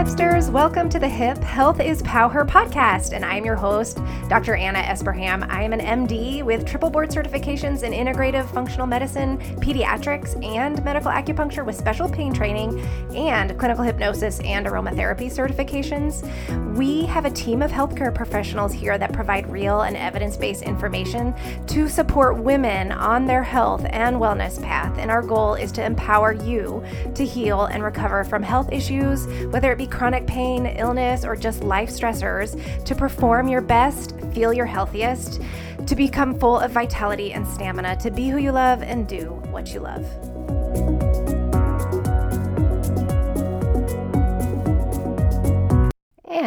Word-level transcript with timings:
hipsters. 0.00 0.50
Welcome 0.50 0.88
to 0.88 0.98
the 0.98 1.10
Hip 1.10 1.36
Health 1.44 1.78
is 1.78 2.02
PowHer 2.04 2.48
podcast, 2.48 3.12
and 3.12 3.22
I'm 3.22 3.44
your 3.44 3.54
host, 3.54 4.00
Dr. 4.30 4.54
Anna 4.54 4.78
Esparham. 4.78 5.46
I 5.50 5.62
am 5.62 5.74
an 5.74 5.80
MD 5.80 6.42
with 6.42 6.64
triple 6.64 6.88
board 6.88 7.10
certifications 7.10 7.82
in 7.82 7.92
integrative 7.92 8.48
functional 8.48 8.86
medicine, 8.86 9.36
pediatrics, 9.60 10.42
and 10.42 10.82
medical 10.86 11.10
acupuncture 11.10 11.66
with 11.66 11.76
special 11.76 12.08
pain 12.08 12.32
training 12.32 12.80
and 13.14 13.58
clinical 13.58 13.84
hypnosis 13.84 14.40
and 14.40 14.64
aromatherapy 14.64 15.26
certifications. 15.26 16.24
We 16.78 17.04
have 17.04 17.26
a 17.26 17.30
team 17.30 17.60
of 17.60 17.70
healthcare 17.70 18.14
professionals 18.14 18.72
here 18.72 18.96
that 18.96 19.12
provide 19.12 19.52
real 19.52 19.82
and 19.82 19.98
evidence 19.98 20.34
based 20.34 20.62
information 20.62 21.34
to 21.66 21.90
support 21.90 22.38
women 22.38 22.90
on 22.90 23.26
their 23.26 23.42
health 23.42 23.84
and 23.90 24.16
wellness 24.16 24.62
path. 24.62 24.96
And 24.96 25.10
our 25.10 25.20
goal 25.20 25.56
is 25.56 25.70
to 25.72 25.84
empower 25.84 26.32
you 26.32 26.82
to 27.14 27.26
heal 27.26 27.66
and 27.66 27.82
recover 27.82 28.24
from 28.24 28.42
health 28.42 28.72
issues 28.72 29.26
whether 29.52 29.70
it 29.72 29.76
be 29.76 29.89
chronic 29.90 30.26
pain, 30.26 30.66
illness, 30.66 31.24
or 31.24 31.36
just 31.36 31.62
life 31.62 31.90
stressors, 31.90 32.84
to 32.84 32.94
perform 32.94 33.48
your 33.48 33.60
best, 33.60 34.18
feel 34.32 34.52
your 34.52 34.66
healthiest, 34.66 35.40
to 35.86 35.96
become 35.96 36.38
full 36.38 36.58
of 36.58 36.70
vitality 36.70 37.32
and 37.32 37.46
stamina, 37.46 37.96
to 37.96 38.10
be 38.10 38.28
who 38.28 38.38
you 38.38 38.52
love 38.52 38.82
and 38.82 39.08
do 39.08 39.26
what 39.50 39.74
you 39.74 39.80
love. 39.80 40.29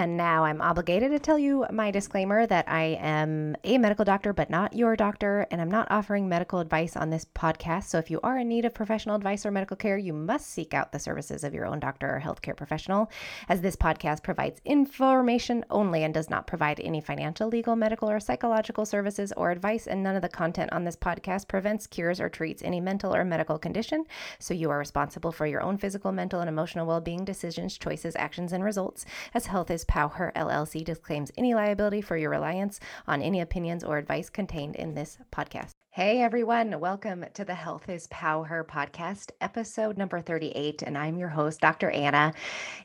And 0.04 0.18
now 0.18 0.44
I'm 0.44 0.62
obligated 0.62 1.12
to 1.12 1.20
tell 1.20 1.40
you 1.40 1.66
my 1.72 1.90
disclaimer 1.90 2.46
that 2.48 2.68
I 2.68 3.00
am 3.00 3.56
a 3.64 3.78
medical 3.78 4.04
doctor, 4.04 4.34
but 4.34 4.50
not 4.50 4.76
your 4.76 4.98
doctor, 4.98 5.48
and 5.50 5.62
I'm 5.62 5.72
not 5.72 5.90
offering 5.90 6.28
medical 6.28 6.60
advice 6.60 6.98
on 6.98 7.10
this 7.10 7.26
podcast. 7.34 7.86
So 7.86 8.00
if 8.00 8.12
you 8.12 8.20
are 8.22 8.38
in 8.38 8.50
need 8.50 8.66
of 8.66 8.74
professional 8.74 9.16
advice 9.16 9.46
or 9.46 9.52
medical 9.52 9.78
care, 9.78 9.98
you 9.98 10.12
must 10.12 10.48
seek 10.48 10.74
out 10.74 10.92
the 10.92 11.00
services 11.00 11.46
of 11.46 11.54
your 11.54 11.66
own 11.66 11.80
doctor 11.80 12.14
or 12.14 12.20
healthcare 12.20 12.54
professional, 12.54 13.10
as 13.48 13.62
this 13.62 13.78
podcast 13.78 14.24
provides 14.24 14.60
information 14.66 15.64
only 15.70 16.04
and 16.04 16.14
does 16.14 16.30
not 16.30 16.48
provide 16.48 16.82
any 16.82 17.00
financial, 17.00 17.48
legal, 17.48 17.78
medical, 17.78 18.10
or 18.10 18.20
psychological 18.20 18.86
services 18.86 19.32
or 19.38 19.52
advice. 19.52 19.88
And 19.88 20.04
none 20.04 20.18
of 20.18 20.22
the 20.22 20.28
content 20.28 20.74
on 20.74 20.84
this 20.84 20.98
podcast 20.98 21.48
prevents, 21.48 21.88
cures, 21.88 22.20
or 22.20 22.28
treats 22.28 22.62
any 22.62 22.82
mental 22.82 23.16
or 23.16 23.24
medical 23.24 23.58
condition. 23.58 24.04
So 24.38 24.54
you 24.54 24.70
are 24.70 24.80
responsible 24.80 25.32
for 25.32 25.48
your 25.48 25.62
own 25.62 25.78
physical, 25.78 26.12
mental, 26.12 26.42
and 26.42 26.50
emotional 26.50 26.86
well 26.86 27.00
being 27.00 27.24
decisions, 27.24 27.78
choices, 27.78 28.18
actions, 28.18 28.52
and 28.52 28.66
results, 28.66 29.06
as 29.34 29.46
health 29.46 29.72
is 29.72 29.86
PowHer 29.94 30.34
LLC 30.34 30.84
disclaims 30.84 31.32
any 31.38 31.54
liability 31.54 32.02
for 32.02 32.18
your 32.18 32.32
reliance 32.32 32.80
on 33.06 33.22
any 33.22 33.42
opinions 33.42 33.84
or 33.84 34.00
advice 34.00 34.28
contained 34.28 34.76
in 34.76 34.96
this 34.96 35.20
podcast. 35.32 35.70
Hey 35.92 36.24
everyone, 36.24 36.80
welcome 36.80 37.24
to 37.36 37.46
the 37.46 37.54
Health 37.54 37.88
is 37.88 38.08
PowHer 38.08 38.66
podcast, 38.66 39.30
episode 39.40 39.96
number 39.96 40.20
38. 40.20 40.82
And 40.82 40.98
I'm 40.98 41.20
your 41.20 41.30
host, 41.30 41.62
Dr. 41.62 41.92
Anna. 41.92 42.34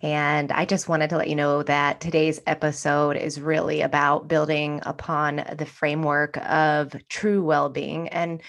And 0.03 0.53
I 0.53 0.67
just 0.67 0.91
wanted 0.91 1.09
to 1.09 1.17
let 1.17 1.31
you 1.31 1.34
know 1.34 1.62
that 1.62 2.03
today's 2.03 2.42
episode 2.47 3.17
is 3.17 3.41
really 3.41 3.81
about 3.81 4.28
building 4.28 4.83
upon 4.84 5.43
the 5.56 5.65
framework 5.65 6.37
of 6.37 6.95
true 7.09 7.43
well 7.43 7.70
being. 7.70 8.09
And 8.09 8.43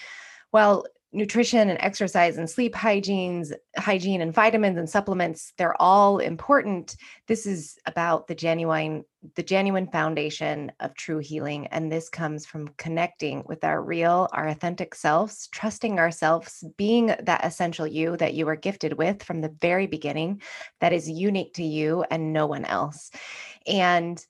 well, 0.52 0.84
nutrition 1.12 1.68
and 1.68 1.78
exercise 1.80 2.38
and 2.38 2.48
sleep 2.48 2.74
hygienes 2.74 3.52
hygiene 3.76 4.20
and 4.20 4.32
vitamins 4.32 4.78
and 4.78 4.88
supplements 4.88 5.52
they're 5.58 5.80
all 5.80 6.18
important. 6.18 6.96
This 7.26 7.46
is 7.46 7.78
about 7.86 8.28
the 8.28 8.34
genuine 8.34 9.04
the 9.34 9.42
genuine 9.42 9.86
foundation 9.88 10.72
of 10.80 10.94
true 10.94 11.18
healing 11.18 11.66
and 11.68 11.90
this 11.90 12.08
comes 12.08 12.46
from 12.46 12.68
connecting 12.78 13.42
with 13.46 13.64
our 13.64 13.82
real 13.82 14.28
our 14.32 14.48
authentic 14.48 14.94
selves 14.94 15.48
trusting 15.52 15.98
ourselves 15.98 16.64
being 16.76 17.06
that 17.06 17.44
essential 17.44 17.86
you 17.86 18.16
that 18.16 18.34
you 18.34 18.46
were 18.46 18.56
gifted 18.56 18.94
with 18.94 19.22
from 19.22 19.40
the 19.40 19.54
very 19.60 19.86
beginning 19.86 20.40
that 20.80 20.92
is 20.92 21.10
unique 21.10 21.54
to 21.54 21.64
you 21.64 22.04
and 22.10 22.32
no 22.32 22.46
one 22.46 22.64
else. 22.64 23.10
And 23.66 24.24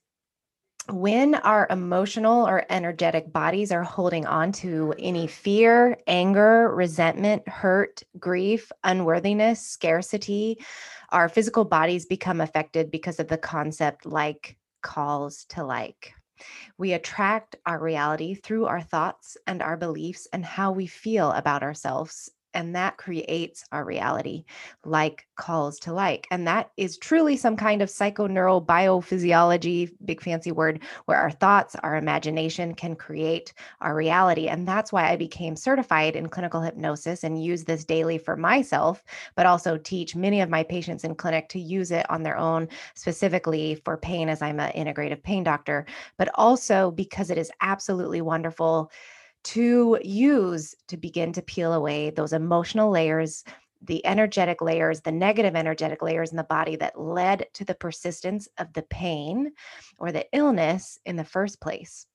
when 0.89 1.35
our 1.35 1.67
emotional 1.69 2.47
or 2.47 2.65
energetic 2.69 3.31
bodies 3.31 3.71
are 3.71 3.83
holding 3.83 4.25
on 4.25 4.51
to 4.51 4.93
any 4.97 5.27
fear, 5.27 5.97
anger, 6.07 6.73
resentment, 6.73 7.47
hurt, 7.47 8.03
grief, 8.19 8.71
unworthiness, 8.83 9.61
scarcity, 9.61 10.57
our 11.09 11.29
physical 11.29 11.65
bodies 11.65 12.05
become 12.05 12.41
affected 12.41 12.89
because 12.89 13.19
of 13.19 13.27
the 13.27 13.37
concept 13.37 14.05
like 14.05 14.57
calls 14.81 15.45
to 15.45 15.63
like. 15.63 16.13
We 16.77 16.93
attract 16.93 17.55
our 17.65 17.79
reality 17.79 18.33
through 18.33 18.65
our 18.65 18.81
thoughts 18.81 19.37
and 19.45 19.61
our 19.61 19.77
beliefs 19.77 20.27
and 20.33 20.43
how 20.43 20.71
we 20.71 20.87
feel 20.87 21.31
about 21.31 21.63
ourselves 21.63 22.31
and 22.53 22.75
that 22.75 22.97
creates 22.97 23.65
our 23.71 23.85
reality 23.85 24.43
like 24.85 25.25
calls 25.35 25.79
to 25.79 25.93
like 25.93 26.27
and 26.31 26.47
that 26.47 26.71
is 26.77 26.97
truly 26.97 27.35
some 27.35 27.55
kind 27.55 27.81
of 27.81 27.89
psychoneurobiophysiology 27.89 29.91
big 30.05 30.21
fancy 30.21 30.51
word 30.51 30.81
where 31.05 31.17
our 31.17 31.31
thoughts 31.31 31.75
our 31.83 31.95
imagination 31.95 32.73
can 32.73 32.95
create 32.95 33.53
our 33.81 33.95
reality 33.95 34.47
and 34.47 34.67
that's 34.67 34.91
why 34.91 35.09
i 35.09 35.15
became 35.15 35.55
certified 35.55 36.15
in 36.15 36.29
clinical 36.29 36.61
hypnosis 36.61 37.23
and 37.23 37.43
use 37.43 37.63
this 37.63 37.85
daily 37.85 38.17
for 38.17 38.35
myself 38.35 39.03
but 39.35 39.45
also 39.45 39.77
teach 39.77 40.15
many 40.15 40.41
of 40.41 40.49
my 40.49 40.63
patients 40.63 41.03
in 41.03 41.15
clinic 41.15 41.49
to 41.49 41.59
use 41.59 41.91
it 41.91 42.09
on 42.09 42.23
their 42.23 42.37
own 42.37 42.67
specifically 42.95 43.75
for 43.85 43.97
pain 43.97 44.29
as 44.29 44.41
i'm 44.41 44.59
an 44.59 44.71
integrative 44.73 45.21
pain 45.23 45.43
doctor 45.43 45.85
but 46.17 46.29
also 46.35 46.91
because 46.91 47.29
it 47.29 47.37
is 47.37 47.51
absolutely 47.61 48.21
wonderful 48.21 48.91
to 49.43 49.99
use 50.03 50.75
to 50.87 50.97
begin 50.97 51.33
to 51.33 51.41
peel 51.41 51.73
away 51.73 52.09
those 52.09 52.33
emotional 52.33 52.89
layers, 52.89 53.43
the 53.81 54.05
energetic 54.05 54.61
layers, 54.61 55.01
the 55.01 55.11
negative 55.11 55.55
energetic 55.55 56.01
layers 56.01 56.31
in 56.31 56.37
the 56.37 56.43
body 56.43 56.75
that 56.75 56.99
led 56.99 57.47
to 57.53 57.65
the 57.65 57.75
persistence 57.75 58.47
of 58.57 58.71
the 58.73 58.83
pain 58.83 59.51
or 59.97 60.11
the 60.11 60.25
illness 60.33 60.99
in 61.05 61.15
the 61.15 61.23
first 61.23 61.59
place. 61.59 62.05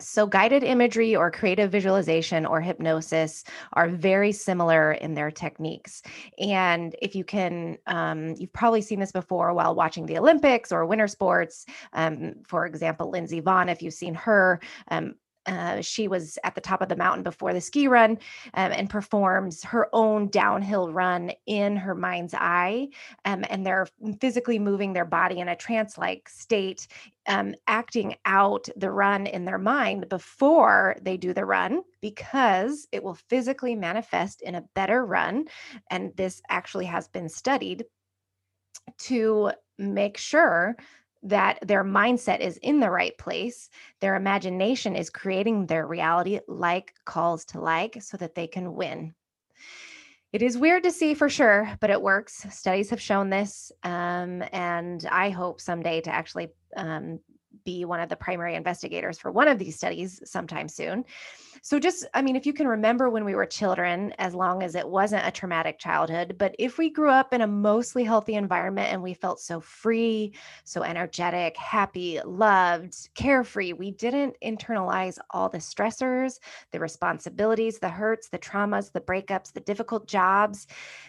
So, 0.00 0.26
guided 0.26 0.64
imagery 0.64 1.14
or 1.14 1.30
creative 1.30 1.70
visualization 1.70 2.46
or 2.46 2.60
hypnosis 2.60 3.44
are 3.72 3.88
very 3.88 4.32
similar 4.32 4.92
in 4.92 5.14
their 5.14 5.30
techniques. 5.30 6.02
And 6.36 6.96
if 7.00 7.14
you 7.14 7.22
can, 7.22 7.78
um, 7.86 8.34
you've 8.36 8.52
probably 8.52 8.82
seen 8.82 8.98
this 8.98 9.12
before 9.12 9.54
while 9.54 9.76
watching 9.76 10.06
the 10.06 10.18
Olympics 10.18 10.72
or 10.72 10.84
winter 10.84 11.06
sports. 11.06 11.64
Um, 11.92 12.34
for 12.44 12.66
example, 12.66 13.08
Lindsey 13.08 13.40
Vonn, 13.40 13.70
if 13.70 13.82
you've 13.82 13.94
seen 13.94 14.14
her, 14.14 14.60
um, 14.88 15.14
uh, 15.46 15.80
she 15.80 16.08
was 16.08 16.38
at 16.44 16.54
the 16.54 16.60
top 16.60 16.80
of 16.82 16.88
the 16.88 16.96
mountain 16.96 17.22
before 17.22 17.52
the 17.52 17.60
ski 17.60 17.88
run 17.88 18.12
um, 18.54 18.72
and 18.72 18.90
performs 18.90 19.62
her 19.64 19.88
own 19.92 20.28
downhill 20.28 20.92
run 20.92 21.32
in 21.46 21.76
her 21.76 21.94
mind's 21.94 22.34
eye. 22.34 22.88
Um, 23.24 23.44
and 23.50 23.66
they're 23.66 23.86
physically 24.20 24.58
moving 24.58 24.92
their 24.92 25.04
body 25.04 25.40
in 25.40 25.48
a 25.48 25.56
trance 25.56 25.98
like 25.98 26.28
state, 26.28 26.86
um, 27.26 27.54
acting 27.66 28.16
out 28.24 28.68
the 28.76 28.90
run 28.90 29.26
in 29.26 29.44
their 29.44 29.58
mind 29.58 30.08
before 30.08 30.96
they 31.02 31.16
do 31.16 31.32
the 31.32 31.44
run 31.44 31.82
because 32.00 32.86
it 32.92 33.02
will 33.02 33.18
physically 33.28 33.74
manifest 33.74 34.42
in 34.42 34.54
a 34.54 34.64
better 34.74 35.04
run. 35.04 35.44
And 35.90 36.12
this 36.16 36.40
actually 36.48 36.86
has 36.86 37.08
been 37.08 37.28
studied 37.28 37.84
to 38.98 39.52
make 39.78 40.16
sure 40.16 40.76
that 41.24 41.58
their 41.66 41.82
mindset 41.82 42.40
is 42.40 42.58
in 42.58 42.80
the 42.80 42.90
right 42.90 43.16
place, 43.18 43.68
their 44.00 44.14
imagination 44.14 44.94
is 44.94 45.10
creating 45.10 45.66
their 45.66 45.86
reality 45.86 46.40
like 46.46 46.94
calls 47.04 47.44
to 47.46 47.60
like 47.60 48.02
so 48.02 48.16
that 48.18 48.34
they 48.34 48.46
can 48.46 48.74
win. 48.74 49.14
It 50.32 50.42
is 50.42 50.58
weird 50.58 50.82
to 50.82 50.90
see 50.90 51.14
for 51.14 51.28
sure, 51.28 51.76
but 51.80 51.90
it 51.90 52.02
works. 52.02 52.44
Studies 52.50 52.90
have 52.90 53.00
shown 53.00 53.30
this. 53.30 53.70
Um, 53.84 54.42
and 54.52 55.06
I 55.10 55.30
hope 55.30 55.60
someday 55.60 56.00
to 56.02 56.14
actually 56.14 56.48
um, 56.76 57.20
be 57.64 57.84
one 57.84 58.00
of 58.00 58.08
the 58.08 58.16
primary 58.16 58.54
investigators 58.54 59.18
for 59.18 59.30
one 59.30 59.48
of 59.48 59.58
these 59.58 59.76
studies 59.76 60.20
sometime 60.24 60.68
soon. 60.68 61.04
So, 61.62 61.78
just, 61.78 62.06
I 62.12 62.20
mean, 62.20 62.36
if 62.36 62.44
you 62.44 62.52
can 62.52 62.68
remember 62.68 63.08
when 63.08 63.24
we 63.24 63.34
were 63.34 63.46
children, 63.46 64.12
as 64.18 64.34
long 64.34 64.62
as 64.62 64.74
it 64.74 64.86
wasn't 64.86 65.26
a 65.26 65.30
traumatic 65.30 65.78
childhood, 65.78 66.36
but 66.38 66.54
if 66.58 66.76
we 66.76 66.90
grew 66.90 67.08
up 67.08 67.32
in 67.32 67.40
a 67.40 67.46
mostly 67.46 68.04
healthy 68.04 68.34
environment 68.34 68.92
and 68.92 69.02
we 69.02 69.14
felt 69.14 69.40
so 69.40 69.60
free, 69.60 70.34
so 70.64 70.82
energetic, 70.82 71.56
happy, 71.56 72.20
loved, 72.22 73.08
carefree, 73.14 73.72
we 73.72 73.92
didn't 73.92 74.36
internalize 74.44 75.18
all 75.30 75.48
the 75.48 75.56
stressors, 75.56 76.38
the 76.70 76.80
responsibilities, 76.80 77.78
the 77.78 77.88
hurts, 77.88 78.28
the 78.28 78.38
traumas, 78.38 78.92
the 78.92 79.00
breakups, 79.00 79.52
the 79.52 79.60
difficult 79.60 80.06
jobs. 80.06 80.66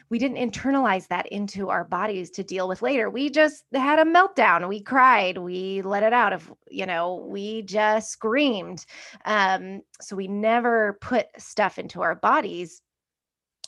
We 0.10 0.19
didn't 0.19 0.38
internalize 0.38 1.08
that 1.10 1.28
into 1.28 1.69
our 1.69 1.84
bodies 1.84 2.30
to 2.31 2.44
deal 2.44 2.69
with 2.69 2.81
later. 2.81 3.10
We 3.10 3.30
just 3.30 3.66
had 3.74 4.00
a 4.00 4.06
meltdown. 4.06 4.69
We 4.69 4.80
cried. 4.80 5.38
We 5.38 5.81
let 5.81 6.04
it 6.04 6.13
out 6.13 6.31
you 6.70 6.86
know, 6.86 7.26
we 7.28 7.62
just 7.62 8.12
screamed. 8.12 8.86
Um, 9.26 9.82
so 10.02 10.16
we 10.16 10.28
never 10.28 10.98
put 11.02 11.28
stuff 11.38 11.80
into 11.80 12.02
our 12.02 12.16
bodies 12.16 12.82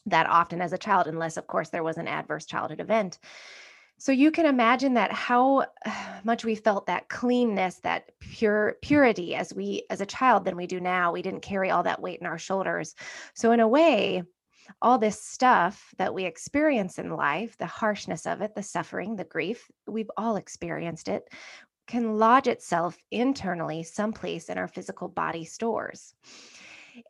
that 0.06 0.30
often 0.30 0.62
as 0.62 0.74
a 0.74 0.78
child, 0.78 1.08
unless, 1.08 1.38
of 1.38 1.48
course, 1.48 1.70
there 1.70 1.84
was 1.84 1.98
an 1.98 2.08
adverse 2.08 2.46
childhood 2.46 2.80
event. 2.80 3.20
So 4.00 4.12
you 4.12 4.32
can 4.32 4.46
imagine 4.46 4.94
that 4.94 5.12
how 5.12 5.66
much 6.24 6.46
we 6.46 6.56
felt 6.56 6.86
that 6.88 7.10
cleanness, 7.10 7.76
that 7.78 8.12
pure 8.20 8.78
purity 8.82 9.36
as 9.36 9.54
we 9.54 9.84
as 9.90 10.02
a 10.02 10.06
child 10.06 10.46
than 10.46 10.56
we 10.56 10.68
do 10.68 10.80
now. 10.80 11.12
We 11.12 11.22
didn't 11.22 11.42
carry 11.42 11.72
all 11.72 11.84
that 11.84 12.02
weight 12.02 12.20
in 12.20 12.28
our 12.28 12.38
shoulders. 12.38 12.96
So 13.34 13.52
in 13.52 13.60
a 13.60 13.68
way, 13.68 14.24
all 14.82 14.98
this 14.98 15.22
stuff 15.22 15.94
that 15.98 16.14
we 16.14 16.26
experience 16.26 17.00
in 17.00 17.10
life, 17.10 17.58
the 17.58 17.66
harshness 17.66 18.26
of 18.26 18.42
it, 18.42 18.54
the 18.54 18.64
suffering, 18.64 19.16
the 19.16 19.24
grief, 19.24 19.70
we've 19.88 20.12
all 20.18 20.36
experienced 20.36 21.08
it, 21.08 21.24
can 21.88 22.18
lodge 22.18 22.48
itself 22.48 22.98
internally 23.12 23.84
someplace 23.84 24.50
in 24.50 24.58
our 24.58 24.68
physical 24.68 25.08
body 25.08 25.46
stores. 25.46 26.14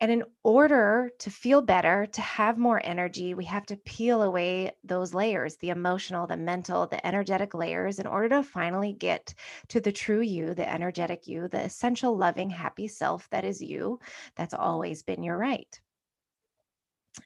And 0.00 0.10
in 0.12 0.24
order 0.42 1.10
to 1.18 1.30
feel 1.30 1.62
better, 1.62 2.06
to 2.12 2.20
have 2.20 2.58
more 2.58 2.80
energy, 2.84 3.34
we 3.34 3.44
have 3.46 3.64
to 3.66 3.76
peel 3.76 4.22
away 4.22 4.72
those 4.84 5.14
layers 5.14 5.56
the 5.56 5.70
emotional, 5.70 6.26
the 6.26 6.36
mental, 6.36 6.86
the 6.86 7.04
energetic 7.06 7.54
layers 7.54 7.98
in 7.98 8.06
order 8.06 8.28
to 8.28 8.42
finally 8.42 8.92
get 8.92 9.34
to 9.68 9.80
the 9.80 9.92
true 9.92 10.20
you, 10.20 10.54
the 10.54 10.70
energetic 10.70 11.26
you, 11.26 11.48
the 11.48 11.64
essential, 11.64 12.16
loving, 12.16 12.50
happy 12.50 12.86
self 12.86 13.28
that 13.30 13.44
is 13.44 13.62
you, 13.62 13.98
that's 14.36 14.54
always 14.54 15.02
been 15.02 15.22
your 15.22 15.38
right. 15.38 15.80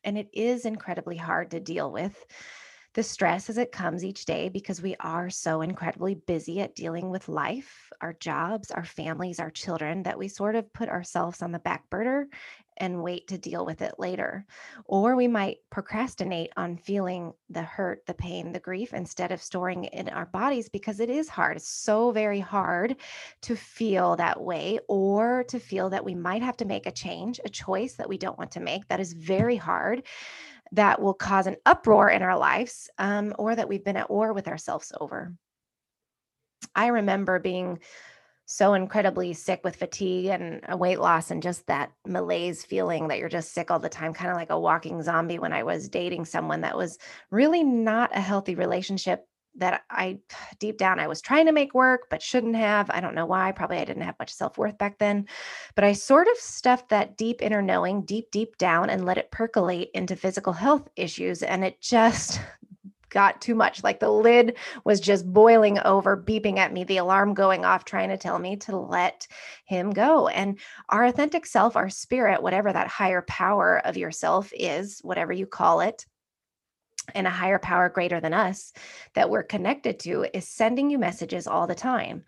And 0.04 0.16
it 0.16 0.28
is 0.32 0.64
incredibly 0.64 1.16
hard 1.16 1.50
to 1.50 1.60
deal 1.60 1.90
with 1.90 2.24
the 2.94 3.02
stress 3.02 3.48
as 3.48 3.56
it 3.56 3.72
comes 3.72 4.04
each 4.04 4.26
day 4.26 4.48
because 4.48 4.82
we 4.82 4.94
are 5.00 5.30
so 5.30 5.62
incredibly 5.62 6.14
busy 6.14 6.60
at 6.60 6.74
dealing 6.74 7.10
with 7.10 7.28
life, 7.28 7.90
our 8.00 8.12
jobs, 8.14 8.70
our 8.70 8.84
families, 8.84 9.40
our 9.40 9.50
children 9.50 10.02
that 10.02 10.18
we 10.18 10.28
sort 10.28 10.56
of 10.56 10.72
put 10.72 10.88
ourselves 10.88 11.40
on 11.40 11.52
the 11.52 11.58
back 11.58 11.88
burner 11.88 12.28
and 12.78 13.02
wait 13.02 13.28
to 13.28 13.38
deal 13.38 13.64
with 13.64 13.82
it 13.82 13.94
later. 13.98 14.44
Or 14.84 15.14
we 15.14 15.28
might 15.28 15.58
procrastinate 15.70 16.52
on 16.56 16.78
feeling 16.78 17.32
the 17.50 17.62
hurt, 17.62 18.04
the 18.06 18.14
pain, 18.14 18.52
the 18.52 18.60
grief 18.60 18.92
instead 18.92 19.30
of 19.30 19.42
storing 19.42 19.84
it 19.84 19.92
in 19.92 20.08
our 20.08 20.26
bodies 20.26 20.68
because 20.68 21.00
it 21.00 21.10
is 21.10 21.28
hard. 21.28 21.58
It's 21.58 21.68
so 21.68 22.10
very 22.10 22.40
hard 22.40 22.96
to 23.42 23.56
feel 23.56 24.16
that 24.16 24.40
way 24.40 24.78
or 24.88 25.44
to 25.44 25.58
feel 25.58 25.90
that 25.90 26.04
we 26.04 26.14
might 26.14 26.42
have 26.42 26.56
to 26.58 26.64
make 26.64 26.86
a 26.86 26.92
change, 26.92 27.40
a 27.44 27.48
choice 27.48 27.94
that 27.94 28.08
we 28.08 28.18
don't 28.18 28.38
want 28.38 28.52
to 28.52 28.60
make. 28.60 28.88
That 28.88 29.00
is 29.00 29.12
very 29.12 29.56
hard 29.56 30.02
that 30.72 31.00
will 31.00 31.14
cause 31.14 31.46
an 31.46 31.56
uproar 31.66 32.08
in 32.08 32.22
our 32.22 32.38
lives 32.38 32.90
um, 32.98 33.34
or 33.38 33.54
that 33.54 33.68
we've 33.68 33.84
been 33.84 33.96
at 33.96 34.10
war 34.10 34.32
with 34.32 34.48
ourselves 34.48 34.92
over. 35.00 35.34
I 36.74 36.88
remember 36.88 37.38
being 37.38 37.80
so 38.46 38.74
incredibly 38.74 39.32
sick 39.32 39.60
with 39.64 39.76
fatigue 39.76 40.26
and 40.26 40.60
a 40.68 40.76
weight 40.76 40.98
loss 40.98 41.30
and 41.30 41.42
just 41.42 41.66
that 41.66 41.92
malaise 42.06 42.64
feeling 42.64 43.08
that 43.08 43.18
you're 43.18 43.28
just 43.28 43.52
sick 43.52 43.70
all 43.70 43.78
the 43.78 43.88
time, 43.88 44.12
kind 44.12 44.30
of 44.30 44.36
like 44.36 44.50
a 44.50 44.58
walking 44.58 45.02
zombie 45.02 45.38
when 45.38 45.52
I 45.52 45.62
was 45.62 45.88
dating 45.88 46.24
someone 46.24 46.62
that 46.62 46.76
was 46.76 46.98
really 47.30 47.62
not 47.62 48.10
a 48.14 48.20
healthy 48.20 48.54
relationship 48.54 49.26
that 49.56 49.82
I 49.90 50.18
deep 50.58 50.78
down 50.78 50.98
I 50.98 51.08
was 51.08 51.20
trying 51.20 51.46
to 51.46 51.52
make 51.52 51.74
work 51.74 52.08
but 52.10 52.22
shouldn't 52.22 52.56
have. 52.56 52.90
I 52.90 53.00
don't 53.00 53.14
know 53.14 53.26
why. 53.26 53.52
Probably 53.52 53.78
I 53.78 53.84
didn't 53.84 54.02
have 54.02 54.18
much 54.18 54.32
self-worth 54.32 54.78
back 54.78 54.98
then. 54.98 55.26
But 55.74 55.84
I 55.84 55.92
sort 55.92 56.28
of 56.28 56.36
stuffed 56.36 56.88
that 56.90 57.16
deep 57.16 57.42
inner 57.42 57.62
knowing 57.62 58.02
deep 58.02 58.30
deep 58.30 58.56
down 58.58 58.90
and 58.90 59.04
let 59.04 59.18
it 59.18 59.30
percolate 59.30 59.90
into 59.94 60.16
physical 60.16 60.52
health 60.52 60.88
issues 60.96 61.42
and 61.42 61.64
it 61.64 61.80
just 61.80 62.40
got 63.12 63.40
too 63.40 63.54
much. 63.54 63.84
Like 63.84 64.00
the 64.00 64.10
lid 64.10 64.56
was 64.84 64.98
just 64.98 65.30
boiling 65.30 65.78
over, 65.80 66.16
beeping 66.16 66.56
at 66.56 66.72
me, 66.72 66.82
the 66.84 66.96
alarm 66.96 67.34
going 67.34 67.64
off, 67.64 67.84
trying 67.84 68.08
to 68.08 68.16
tell 68.16 68.38
me 68.38 68.56
to 68.56 68.76
let 68.76 69.28
him 69.66 69.90
go. 69.90 70.28
And 70.28 70.58
our 70.88 71.04
authentic 71.04 71.46
self, 71.46 71.76
our 71.76 71.90
spirit, 71.90 72.42
whatever 72.42 72.72
that 72.72 72.88
higher 72.88 73.22
power 73.22 73.80
of 73.84 73.96
yourself 73.96 74.50
is, 74.54 75.00
whatever 75.02 75.32
you 75.32 75.46
call 75.46 75.80
it, 75.82 76.06
and 77.14 77.26
a 77.26 77.30
higher 77.30 77.58
power 77.58 77.88
greater 77.88 78.20
than 78.20 78.34
us 78.34 78.72
that 79.14 79.30
we're 79.30 79.42
connected 79.42 79.98
to 80.00 80.26
is 80.36 80.48
sending 80.48 80.90
you 80.90 80.98
messages 80.98 81.46
all 81.46 81.66
the 81.66 81.74
time. 81.74 82.24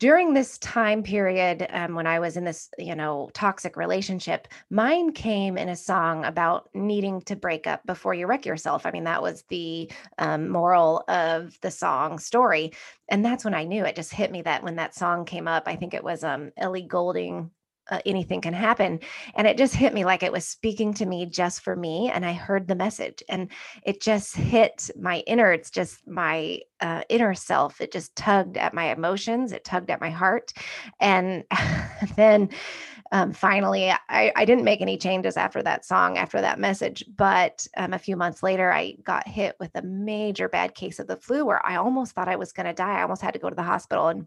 During 0.00 0.34
this 0.34 0.58
time 0.58 1.04
period 1.04 1.66
um, 1.70 1.94
when 1.94 2.06
i 2.06 2.18
was 2.18 2.36
in 2.36 2.44
this 2.44 2.68
you 2.78 2.96
know 2.96 3.30
toxic 3.32 3.76
relationship 3.76 4.48
mine 4.68 5.12
came 5.12 5.56
in 5.56 5.68
a 5.68 5.76
song 5.76 6.24
about 6.24 6.68
needing 6.74 7.22
to 7.22 7.36
break 7.36 7.68
up 7.68 7.86
before 7.86 8.12
you 8.12 8.26
wreck 8.26 8.44
yourself. 8.44 8.86
I 8.86 8.90
mean 8.90 9.04
that 9.04 9.22
was 9.22 9.44
the 9.48 9.90
um, 10.18 10.48
moral 10.48 11.04
of 11.06 11.58
the 11.60 11.70
song 11.70 12.18
story 12.18 12.72
and 13.08 13.24
that's 13.24 13.44
when 13.44 13.54
i 13.54 13.64
knew 13.64 13.84
it 13.84 13.96
just 13.96 14.12
hit 14.12 14.32
me 14.32 14.42
that 14.42 14.64
when 14.64 14.76
that 14.76 14.94
song 14.94 15.24
came 15.24 15.46
up 15.46 15.64
i 15.66 15.76
think 15.76 15.94
it 15.94 16.04
was 16.04 16.24
um, 16.24 16.50
ellie 16.56 16.82
goulding 16.82 17.50
uh, 17.90 18.00
anything 18.06 18.40
can 18.40 18.54
happen. 18.54 19.00
And 19.34 19.46
it 19.46 19.58
just 19.58 19.74
hit 19.74 19.94
me 19.94 20.04
like 20.04 20.22
it 20.22 20.32
was 20.32 20.46
speaking 20.46 20.94
to 20.94 21.06
me 21.06 21.26
just 21.26 21.60
for 21.60 21.76
me. 21.76 22.10
And 22.12 22.24
I 22.24 22.32
heard 22.32 22.66
the 22.66 22.74
message 22.74 23.22
and 23.28 23.50
it 23.82 24.00
just 24.00 24.36
hit 24.36 24.90
my 24.98 25.18
inner, 25.20 25.52
it's 25.52 25.70
just 25.70 26.06
my 26.06 26.60
uh, 26.80 27.02
inner 27.08 27.34
self. 27.34 27.80
It 27.80 27.92
just 27.92 28.14
tugged 28.16 28.56
at 28.56 28.74
my 28.74 28.92
emotions, 28.92 29.52
it 29.52 29.64
tugged 29.64 29.90
at 29.90 30.00
my 30.00 30.10
heart. 30.10 30.52
And 31.00 31.44
then 32.16 32.50
um, 33.12 33.32
finally, 33.32 33.90
I, 33.90 34.32
I, 34.34 34.44
didn't 34.44 34.64
make 34.64 34.80
any 34.80 34.96
changes 34.98 35.36
after 35.36 35.62
that 35.62 35.84
song, 35.84 36.18
after 36.18 36.40
that 36.40 36.58
message. 36.58 37.04
But 37.16 37.64
um, 37.76 37.92
a 37.92 37.98
few 37.98 38.16
months 38.16 38.42
later, 38.42 38.72
I 38.72 38.96
got 39.04 39.28
hit 39.28 39.54
with 39.60 39.70
a 39.76 39.82
major 39.82 40.48
bad 40.48 40.74
case 40.74 40.98
of 40.98 41.06
the 41.06 41.16
flu 41.16 41.44
where 41.44 41.64
I 41.64 41.76
almost 41.76 42.12
thought 42.12 42.28
I 42.28 42.36
was 42.36 42.52
going 42.52 42.66
to 42.66 42.72
die. 42.72 42.98
I 42.98 43.02
almost 43.02 43.22
had 43.22 43.34
to 43.34 43.38
go 43.38 43.48
to 43.48 43.54
the 43.54 43.62
hospital. 43.62 44.08
And 44.08 44.26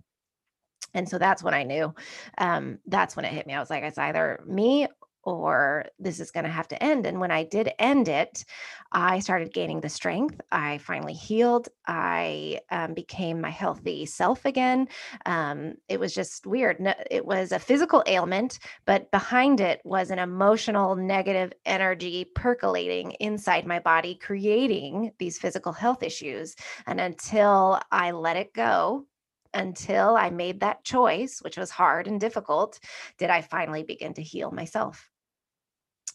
and 0.94 1.08
so 1.08 1.18
that's 1.18 1.44
when 1.44 1.54
I 1.54 1.64
knew. 1.64 1.94
Um, 2.38 2.80
that's 2.88 3.16
when 3.16 3.26
it 3.26 3.34
hit 3.34 3.48
me. 3.48 3.54
I 3.54 3.60
was 3.60 3.70
like, 3.70 3.84
it's 3.84 3.98
either 3.98 4.44
me 4.48 4.88
or 5.28 5.84
this 6.00 6.22
is 6.22 6.32
going 6.32 6.46
to 6.46 6.50
have 6.50 6.70
to 6.70 6.82
end. 6.82 7.06
And 7.06 7.20
when 7.20 7.32
I 7.32 7.44
did 7.44 7.74
end 7.80 8.08
it, 8.08 8.46
I 8.94 9.20
started 9.20 9.54
gaining 9.54 9.82
the 9.82 9.90
strength. 9.90 10.40
I 10.54 10.78
finally 10.78 11.14
healed. 11.14 11.68
I 11.86 12.62
um, 12.72 12.94
became 12.94 13.42
my 13.42 13.50
healthy 13.50 14.06
self 14.06 14.46
again. 14.46 14.88
Um, 15.26 15.74
it 15.90 16.00
was 16.00 16.16
just 16.16 16.48
weird. 16.48 16.78
It 17.12 17.26
was 17.26 17.52
a 17.52 17.60
physical 17.60 18.04
ailment, 18.08 18.60
but 18.86 19.12
behind 19.12 19.60
it 19.60 19.82
was 19.84 20.12
an 20.12 20.20
emotional 20.20 20.96
negative 20.96 21.52
energy 21.66 22.24
percolating 22.34 23.12
inside 23.20 23.68
my 23.68 23.80
body, 23.80 24.16
creating 24.16 25.12
these 25.20 25.38
physical 25.38 25.74
health 25.74 26.04
issues. 26.04 26.56
And 26.86 27.02
until 27.02 27.82
I 27.92 28.12
let 28.12 28.38
it 28.38 28.54
go, 28.54 29.06
until 29.54 30.16
I 30.16 30.30
made 30.30 30.60
that 30.60 30.84
choice, 30.84 31.40
which 31.42 31.58
was 31.58 31.70
hard 31.70 32.08
and 32.08 32.20
difficult, 32.20 32.80
did 33.18 33.30
I 33.30 33.42
finally 33.42 33.84
begin 33.84 34.14
to 34.16 34.24
heal 34.24 34.52
myself. 34.52 35.10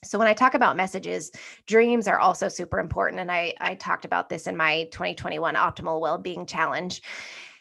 So 0.05 0.19
when 0.19 0.27
I 0.27 0.35
talk 0.35 0.55
about 0.55 0.77
messages, 0.77 1.31
dreams 1.67 2.09
are 2.09 2.19
also 2.19 2.49
super 2.49 2.81
important. 2.81 3.21
And 3.21 3.31
I, 3.31 3.55
I 3.61 3.77
talked 3.77 4.05
about 4.05 4.29
this 4.29 4.47
in 4.47 4.57
my 4.57 4.89
2021 4.91 5.55
Optimal 5.55 6.01
Wellbeing 6.01 6.45
Challenge 6.45 7.01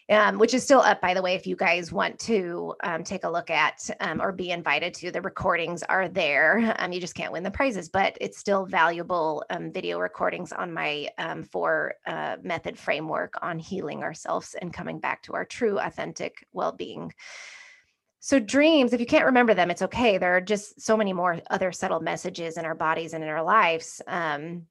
um, 0.10 0.38
which 0.38 0.54
is 0.54 0.64
still 0.64 0.82
up, 0.82 1.02
by 1.02 1.14
the 1.14 1.22
way, 1.22 1.36
if 1.36 1.48
you 1.48 1.56
guys 1.56 1.92
want 1.92 2.20
to 2.20 2.74
um, 2.84 3.04
take 3.04 3.24
a 3.24 3.30
look 3.30 3.50
at 3.50 3.90
um, 4.00 4.22
or 4.22 4.32
be 4.32 4.52
invited 4.52 4.94
to. 4.96 5.12
The 5.12 5.22
recordings 5.22 5.84
are 5.84 6.08
there. 6.08 6.76
Um, 6.80 6.92
you 6.92 7.00
just 7.00 7.16
can't 7.16 7.32
win 7.32 7.44
the 7.44 7.52
prizes, 7.52 7.90
but 7.90 8.18
it's 8.20 8.38
still 8.38 8.66
valuable 8.66 9.44
um, 9.50 9.72
video 9.72 10.00
recordings 10.00 10.52
on 10.52 10.74
my 10.74 11.10
um, 11.18 11.44
four 11.44 11.96
uh, 12.06 12.38
method 12.44 12.78
framework 12.78 13.36
on 13.42 13.60
healing 13.60 14.04
ourselves 14.04 14.56
and 14.60 14.74
coming 14.74 15.00
back 15.00 15.24
to 15.24 15.34
our 15.34 15.46
true, 15.46 15.80
authentic 15.80 16.46
well 16.52 16.72
being. 16.72 17.14
So, 18.24 18.40
dreams, 18.40 18.94
if 18.94 19.00
you 19.00 19.08
can't 19.08 19.26
remember 19.26 19.56
them, 19.56 19.72
it's 19.72 19.82
okay. 19.82 20.20
There 20.20 20.38
are 20.38 20.42
just 20.42 20.80
so 20.80 20.96
many 20.96 21.12
more 21.12 21.42
other 21.50 21.72
subtle 21.72 22.02
messages 22.02 22.58
in 22.58 22.66
our 22.66 22.76
bodies 22.76 23.14
and 23.14 23.24
in 23.24 23.30
our 23.30 23.44
lives. 23.44 24.00
Um, 24.06 24.68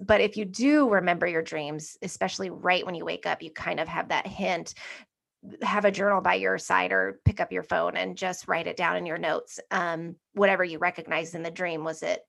but 0.00 0.20
if 0.20 0.36
you 0.36 0.44
do 0.44 0.88
remember 0.88 1.26
your 1.26 1.42
dreams, 1.42 1.96
especially 2.02 2.50
right 2.50 2.84
when 2.84 2.94
you 2.94 3.04
wake 3.04 3.26
up, 3.26 3.42
you 3.42 3.50
kind 3.50 3.80
of 3.80 3.88
have 3.88 4.08
that 4.08 4.26
hint. 4.26 4.74
Have 5.62 5.84
a 5.84 5.90
journal 5.90 6.20
by 6.20 6.34
your 6.34 6.58
side 6.58 6.92
or 6.92 7.20
pick 7.24 7.40
up 7.40 7.52
your 7.52 7.62
phone 7.62 7.96
and 7.96 8.16
just 8.16 8.48
write 8.48 8.66
it 8.66 8.76
down 8.76 8.96
in 8.96 9.06
your 9.06 9.18
notes. 9.18 9.60
Um, 9.70 10.16
whatever 10.34 10.64
you 10.64 10.78
recognized 10.78 11.34
in 11.34 11.42
the 11.42 11.50
dream, 11.50 11.84
was 11.84 12.02
it 12.02 12.22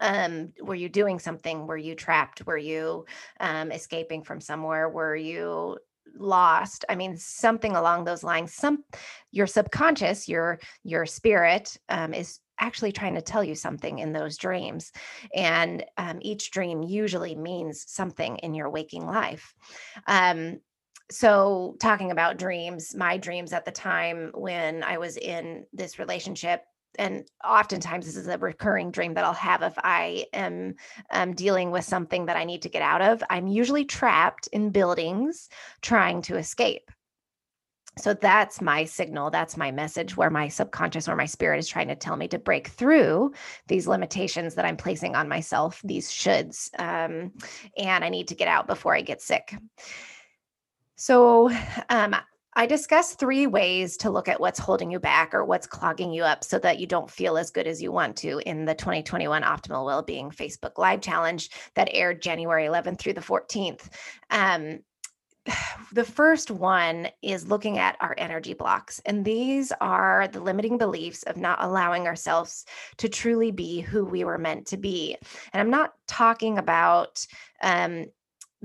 um 0.00 0.52
were 0.60 0.74
you 0.74 0.88
doing 0.88 1.18
something 1.18 1.66
were 1.66 1.76
you 1.76 1.94
trapped 1.94 2.46
were 2.46 2.56
you 2.56 3.04
um 3.40 3.72
escaping 3.72 4.22
from 4.22 4.40
somewhere 4.40 4.88
were 4.88 5.16
you 5.16 5.76
lost 6.16 6.84
i 6.88 6.94
mean 6.94 7.16
something 7.16 7.74
along 7.74 8.04
those 8.04 8.22
lines 8.22 8.54
some 8.54 8.84
your 9.30 9.46
subconscious 9.46 10.28
your 10.28 10.58
your 10.84 11.06
spirit 11.06 11.76
um, 11.88 12.14
is 12.14 12.38
actually 12.62 12.92
trying 12.92 13.16
to 13.16 13.22
tell 13.22 13.42
you 13.42 13.54
something 13.54 13.98
in 13.98 14.12
those 14.12 14.38
dreams. 14.38 14.92
And 15.34 15.84
um, 15.98 16.18
each 16.22 16.50
dream 16.52 16.82
usually 16.82 17.34
means 17.34 17.84
something 17.88 18.36
in 18.38 18.54
your 18.54 18.70
waking 18.70 19.04
life. 19.04 19.54
Um, 20.06 20.60
so, 21.10 21.76
talking 21.78 22.10
about 22.10 22.38
dreams, 22.38 22.94
my 22.94 23.18
dreams 23.18 23.52
at 23.52 23.66
the 23.66 23.72
time 23.72 24.30
when 24.34 24.82
I 24.82 24.96
was 24.96 25.18
in 25.18 25.66
this 25.72 25.98
relationship, 25.98 26.62
and 26.98 27.26
oftentimes 27.44 28.06
this 28.06 28.16
is 28.16 28.28
a 28.28 28.38
recurring 28.38 28.90
dream 28.90 29.14
that 29.14 29.24
I'll 29.24 29.32
have 29.32 29.62
if 29.62 29.74
I 29.78 30.26
am 30.32 30.74
um, 31.10 31.34
dealing 31.34 31.70
with 31.70 31.84
something 31.84 32.26
that 32.26 32.36
I 32.36 32.44
need 32.44 32.62
to 32.62 32.68
get 32.68 32.82
out 32.82 33.02
of. 33.02 33.22
I'm 33.28 33.46
usually 33.46 33.84
trapped 33.84 34.46
in 34.52 34.70
buildings 34.70 35.48
trying 35.80 36.22
to 36.22 36.36
escape 36.36 36.90
so 37.98 38.14
that's 38.14 38.60
my 38.60 38.84
signal 38.84 39.30
that's 39.30 39.56
my 39.56 39.70
message 39.70 40.16
where 40.16 40.30
my 40.30 40.48
subconscious 40.48 41.08
or 41.08 41.16
my 41.16 41.26
spirit 41.26 41.58
is 41.58 41.68
trying 41.68 41.88
to 41.88 41.94
tell 41.94 42.16
me 42.16 42.26
to 42.26 42.38
break 42.38 42.68
through 42.68 43.32
these 43.66 43.86
limitations 43.86 44.54
that 44.54 44.64
i'm 44.64 44.76
placing 44.76 45.14
on 45.14 45.28
myself 45.28 45.80
these 45.84 46.10
shoulds 46.10 46.70
um, 46.78 47.32
and 47.76 48.04
i 48.04 48.08
need 48.08 48.28
to 48.28 48.34
get 48.34 48.48
out 48.48 48.66
before 48.66 48.94
i 48.94 49.00
get 49.00 49.20
sick 49.20 49.54
so 50.96 51.50
um, 51.88 52.14
I 52.54 52.66
discuss 52.66 53.14
three 53.14 53.46
ways 53.46 53.96
to 53.98 54.10
look 54.10 54.28
at 54.28 54.38
what's 54.38 54.58
holding 54.58 54.90
you 54.90 55.00
back 55.00 55.32
or 55.32 55.44
what's 55.44 55.66
clogging 55.66 56.12
you 56.12 56.22
up 56.22 56.44
so 56.44 56.58
that 56.58 56.78
you 56.78 56.86
don't 56.86 57.10
feel 57.10 57.38
as 57.38 57.50
good 57.50 57.66
as 57.66 57.80
you 57.80 57.90
want 57.90 58.14
to 58.18 58.40
in 58.46 58.66
the 58.66 58.74
2021 58.74 59.42
Optimal 59.42 59.86
Wellbeing 59.86 60.30
Facebook 60.30 60.76
Live 60.76 61.00
Challenge 61.00 61.48
that 61.74 61.88
aired 61.92 62.20
January 62.20 62.66
11th 62.66 62.98
through 62.98 63.14
the 63.14 63.22
14th. 63.22 63.88
Um, 64.30 64.80
the 65.92 66.04
first 66.04 66.50
one 66.50 67.08
is 67.22 67.48
looking 67.48 67.78
at 67.78 67.96
our 68.00 68.14
energy 68.18 68.54
blocks. 68.54 69.00
And 69.04 69.24
these 69.24 69.72
are 69.80 70.28
the 70.28 70.40
limiting 70.40 70.78
beliefs 70.78 71.22
of 71.24 71.36
not 71.36 71.62
allowing 71.62 72.06
ourselves 72.06 72.64
to 72.98 73.08
truly 73.08 73.50
be 73.50 73.80
who 73.80 74.04
we 74.04 74.24
were 74.24 74.38
meant 74.38 74.66
to 74.68 74.76
be. 74.76 75.16
And 75.52 75.60
I'm 75.60 75.70
not 75.70 75.92
talking 76.06 76.58
about 76.58 77.26
um, 77.62 78.06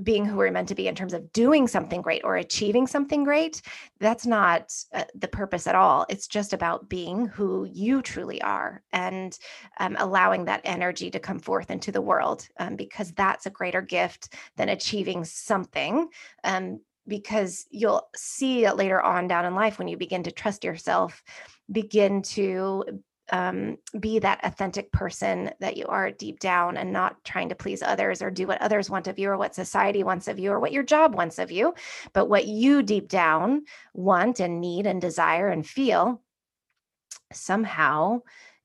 being 0.03 0.25
who 0.25 0.37
we're 0.37 0.51
meant 0.51 0.67
to 0.69 0.75
be 0.75 0.87
in 0.87 0.95
terms 0.95 1.13
of 1.13 1.31
doing 1.33 1.67
something 1.67 2.01
great 2.01 2.21
or 2.23 2.35
achieving 2.35 2.87
something 2.87 3.23
great 3.23 3.61
that's 3.99 4.25
not 4.25 4.73
uh, 4.93 5.03
the 5.15 5.27
purpose 5.27 5.67
at 5.67 5.75
all. 5.75 6.05
It's 6.09 6.27
just 6.27 6.53
about 6.53 6.89
being 6.89 7.27
who 7.27 7.65
you 7.65 8.01
truly 8.01 8.41
are 8.41 8.83
and 8.91 9.37
um, 9.79 9.95
allowing 9.99 10.45
that 10.45 10.61
energy 10.63 11.09
to 11.11 11.19
come 11.19 11.39
forth 11.39 11.71
into 11.71 11.91
the 11.91 12.01
world 12.01 12.47
um, 12.59 12.75
because 12.75 13.11
that's 13.13 13.45
a 13.45 13.51
greater 13.51 13.81
gift 13.81 14.33
than 14.55 14.69
achieving 14.69 15.23
something 15.23 16.09
um, 16.43 16.79
because 17.07 17.65
you'll 17.71 18.07
see 18.15 18.65
it 18.65 18.75
later 18.75 19.01
on 19.01 19.27
down 19.27 19.45
in 19.45 19.55
life 19.55 19.79
when 19.79 19.87
you 19.87 19.97
begin 19.97 20.23
to 20.23 20.31
trust 20.31 20.63
yourself 20.63 21.23
begin 21.71 22.21
to 22.21 22.83
um, 23.31 23.77
be 23.99 24.19
that 24.19 24.39
authentic 24.43 24.91
person 24.91 25.51
that 25.59 25.77
you 25.77 25.85
are 25.87 26.11
deep 26.11 26.39
down 26.39 26.77
and 26.77 26.91
not 26.91 27.23
trying 27.23 27.49
to 27.49 27.55
please 27.55 27.81
others 27.81 28.21
or 28.21 28.31
do 28.31 28.47
what 28.47 28.61
others 28.61 28.89
want 28.89 29.07
of 29.07 29.19
you 29.19 29.29
or 29.29 29.37
what 29.37 29.55
society 29.55 30.03
wants 30.03 30.27
of 30.27 30.39
you 30.39 30.51
or 30.51 30.59
what 30.59 30.71
your 30.71 30.83
job 30.83 31.15
wants 31.15 31.39
of 31.39 31.51
you, 31.51 31.73
but 32.13 32.29
what 32.29 32.47
you 32.47 32.83
deep 32.83 33.07
down 33.07 33.63
want 33.93 34.39
and 34.39 34.61
need 34.61 34.85
and 34.87 35.01
desire 35.01 35.49
and 35.49 35.65
feel, 35.67 36.21
somehow 37.33 38.19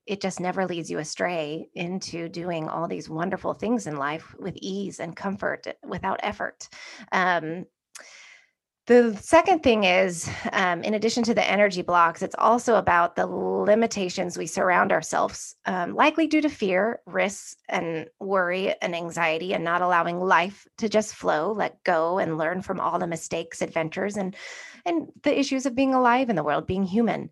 it 0.05 0.21
just 0.21 0.39
never 0.39 0.65
leads 0.65 0.91
you 0.91 0.99
astray 0.99 1.69
into 1.75 2.27
doing 2.27 2.67
all 2.67 2.87
these 2.87 3.09
wonderful 3.09 3.53
things 3.53 3.87
in 3.87 3.95
life 3.95 4.35
with 4.37 4.55
ease 4.57 4.99
and 4.99 5.15
comfort 5.15 5.65
without 5.85 6.19
effort. 6.23 6.67
Um, 7.11 7.65
the 8.85 9.15
second 9.21 9.63
thing 9.63 9.85
is, 9.85 10.29
um, 10.51 10.83
in 10.83 10.93
addition 10.93 11.23
to 11.23 11.33
the 11.33 11.49
energy 11.49 11.81
blocks, 11.81 12.21
it's 12.21 12.35
also 12.37 12.75
about 12.75 13.15
the 13.15 13.25
limitations 13.25 14.37
we 14.37 14.45
surround 14.45 14.91
ourselves, 14.91 15.55
um, 15.65 15.95
likely 15.95 16.27
due 16.27 16.41
to 16.41 16.49
fear, 16.49 16.99
risks, 17.05 17.55
and 17.69 18.07
worry 18.19 18.75
and 18.81 18.93
anxiety, 18.93 19.53
and 19.53 19.63
not 19.63 19.81
allowing 19.81 20.19
life 20.19 20.67
to 20.79 20.89
just 20.89 21.15
flow, 21.15 21.53
let 21.53 21.81
go, 21.85 22.17
and 22.17 22.37
learn 22.37 22.61
from 22.61 22.81
all 22.81 22.99
the 22.99 23.07
mistakes, 23.07 23.61
adventures, 23.61 24.17
and 24.17 24.35
and 24.85 25.07
the 25.23 25.39
issues 25.39 25.65
of 25.65 25.75
being 25.75 25.93
alive 25.93 26.29
in 26.29 26.35
the 26.35 26.43
world, 26.43 26.67
being 26.67 26.83
human. 26.83 27.29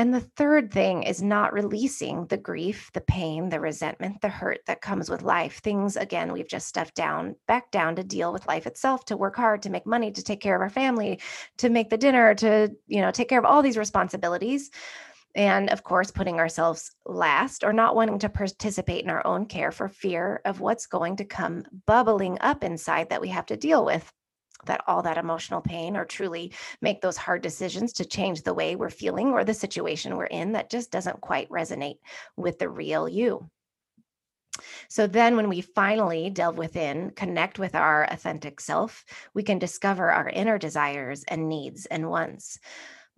And 0.00 0.14
the 0.14 0.20
third 0.20 0.72
thing 0.72 1.02
is 1.02 1.20
not 1.20 1.52
releasing 1.52 2.26
the 2.26 2.36
grief, 2.36 2.88
the 2.94 3.00
pain, 3.00 3.48
the 3.48 3.58
resentment, 3.58 4.20
the 4.20 4.28
hurt 4.28 4.60
that 4.66 4.80
comes 4.80 5.10
with 5.10 5.22
life. 5.22 5.58
Things, 5.58 5.96
again, 5.96 6.32
we've 6.32 6.46
just 6.46 6.68
stuffed 6.68 6.94
down, 6.94 7.34
back 7.48 7.72
down 7.72 7.96
to 7.96 8.04
deal 8.04 8.32
with 8.32 8.46
life 8.46 8.68
itself, 8.68 9.04
to 9.06 9.16
work 9.16 9.34
hard, 9.34 9.60
to 9.62 9.70
make 9.70 9.86
money, 9.86 10.12
to 10.12 10.22
take 10.22 10.40
care 10.40 10.54
of 10.54 10.62
our 10.62 10.70
family, 10.70 11.20
to 11.56 11.68
make 11.68 11.90
the 11.90 11.96
dinner, 11.96 12.32
to, 12.36 12.70
you 12.86 13.00
know, 13.00 13.10
take 13.10 13.28
care 13.28 13.40
of 13.40 13.44
all 13.44 13.60
these 13.60 13.76
responsibilities. 13.76 14.70
And 15.34 15.68
of 15.70 15.82
course, 15.82 16.12
putting 16.12 16.38
ourselves 16.38 16.92
last 17.04 17.64
or 17.64 17.72
not 17.72 17.96
wanting 17.96 18.20
to 18.20 18.28
participate 18.28 19.02
in 19.02 19.10
our 19.10 19.26
own 19.26 19.46
care 19.46 19.72
for 19.72 19.88
fear 19.88 20.40
of 20.44 20.60
what's 20.60 20.86
going 20.86 21.16
to 21.16 21.24
come 21.24 21.64
bubbling 21.86 22.38
up 22.40 22.62
inside 22.62 23.10
that 23.10 23.20
we 23.20 23.28
have 23.28 23.46
to 23.46 23.56
deal 23.56 23.84
with 23.84 24.12
that 24.66 24.82
all 24.86 25.02
that 25.02 25.18
emotional 25.18 25.60
pain 25.60 25.96
or 25.96 26.04
truly 26.04 26.52
make 26.80 27.00
those 27.00 27.16
hard 27.16 27.42
decisions 27.42 27.92
to 27.94 28.04
change 28.04 28.42
the 28.42 28.54
way 28.54 28.76
we're 28.76 28.90
feeling 28.90 29.28
or 29.28 29.44
the 29.44 29.54
situation 29.54 30.16
we're 30.16 30.26
in 30.26 30.52
that 30.52 30.70
just 30.70 30.90
doesn't 30.90 31.20
quite 31.20 31.48
resonate 31.48 31.98
with 32.36 32.58
the 32.58 32.68
real 32.68 33.08
you. 33.08 33.48
So 34.88 35.06
then, 35.06 35.36
when 35.36 35.48
we 35.48 35.60
finally 35.60 36.30
delve 36.30 36.58
within, 36.58 37.10
connect 37.10 37.58
with 37.58 37.74
our 37.74 38.04
authentic 38.10 38.60
self, 38.60 39.04
we 39.34 39.42
can 39.42 39.58
discover 39.58 40.10
our 40.10 40.28
inner 40.28 40.58
desires 40.58 41.24
and 41.28 41.48
needs 41.48 41.86
and 41.86 42.10
wants 42.10 42.58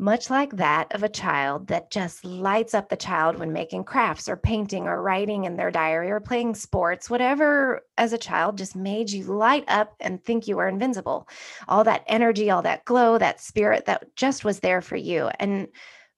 much 0.00 0.30
like 0.30 0.56
that 0.56 0.90
of 0.94 1.02
a 1.02 1.08
child 1.10 1.66
that 1.66 1.90
just 1.90 2.24
lights 2.24 2.72
up 2.72 2.88
the 2.88 2.96
child 2.96 3.38
when 3.38 3.52
making 3.52 3.84
crafts 3.84 4.30
or 4.30 4.36
painting 4.36 4.86
or 4.86 5.02
writing 5.02 5.44
in 5.44 5.56
their 5.56 5.70
diary 5.70 6.10
or 6.10 6.18
playing 6.18 6.54
sports, 6.54 7.10
whatever 7.10 7.82
as 7.98 8.14
a 8.14 8.18
child 8.18 8.56
just 8.56 8.74
made 8.74 9.10
you 9.10 9.24
light 9.24 9.64
up 9.68 9.94
and 10.00 10.24
think 10.24 10.48
you 10.48 10.56
were 10.56 10.68
invincible. 10.68 11.28
All 11.68 11.84
that 11.84 12.02
energy, 12.06 12.50
all 12.50 12.62
that 12.62 12.86
glow, 12.86 13.18
that 13.18 13.42
spirit 13.42 13.84
that 13.84 14.16
just 14.16 14.42
was 14.42 14.60
there 14.60 14.80
for 14.80 14.96
you. 14.96 15.28
And 15.38 15.68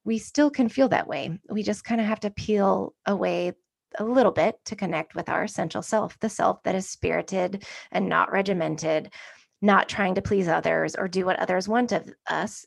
we 0.05 0.19
still 0.19 0.49
can 0.49 0.69
feel 0.69 0.89
that 0.91 1.09
way. 1.09 1.41
We 1.51 1.65
just 1.65 1.83
kind 1.83 2.01
of 2.01 2.07
have 2.07 2.21
to 2.21 2.31
peel 2.31 2.95
away 3.05 3.53
a 3.99 4.05
little 4.05 4.33
bit 4.33 4.55
to 4.67 4.77
connect 4.77 5.17
with 5.17 5.29
our 5.29 5.43
essential 5.43 5.83
self, 5.83 6.19
the 6.21 6.29
self 6.29 6.63
that 6.63 6.77
is 6.77 6.89
spirited 6.89 7.67
and 7.91 8.09
not 8.09 8.31
regimented, 8.31 9.13
not 9.61 9.89
trying 9.89 10.15
to 10.15 10.23
please 10.23 10.47
others 10.47 10.95
or 10.95 11.09
do 11.09 11.27
what 11.27 11.41
others 11.41 11.69
want 11.69 11.91
of 11.91 12.09
us 12.31 12.65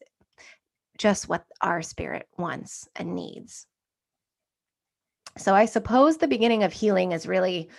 just 0.97 1.29
what 1.29 1.45
our 1.61 1.81
spirit 1.81 2.27
wants 2.37 2.87
and 2.95 3.15
needs. 3.15 3.65
So 5.37 5.53
I 5.53 5.65
suppose 5.65 6.17
the 6.17 6.27
beginning 6.27 6.63
of 6.63 6.71
healing 6.71 7.11
is 7.11 7.27
really 7.27 7.69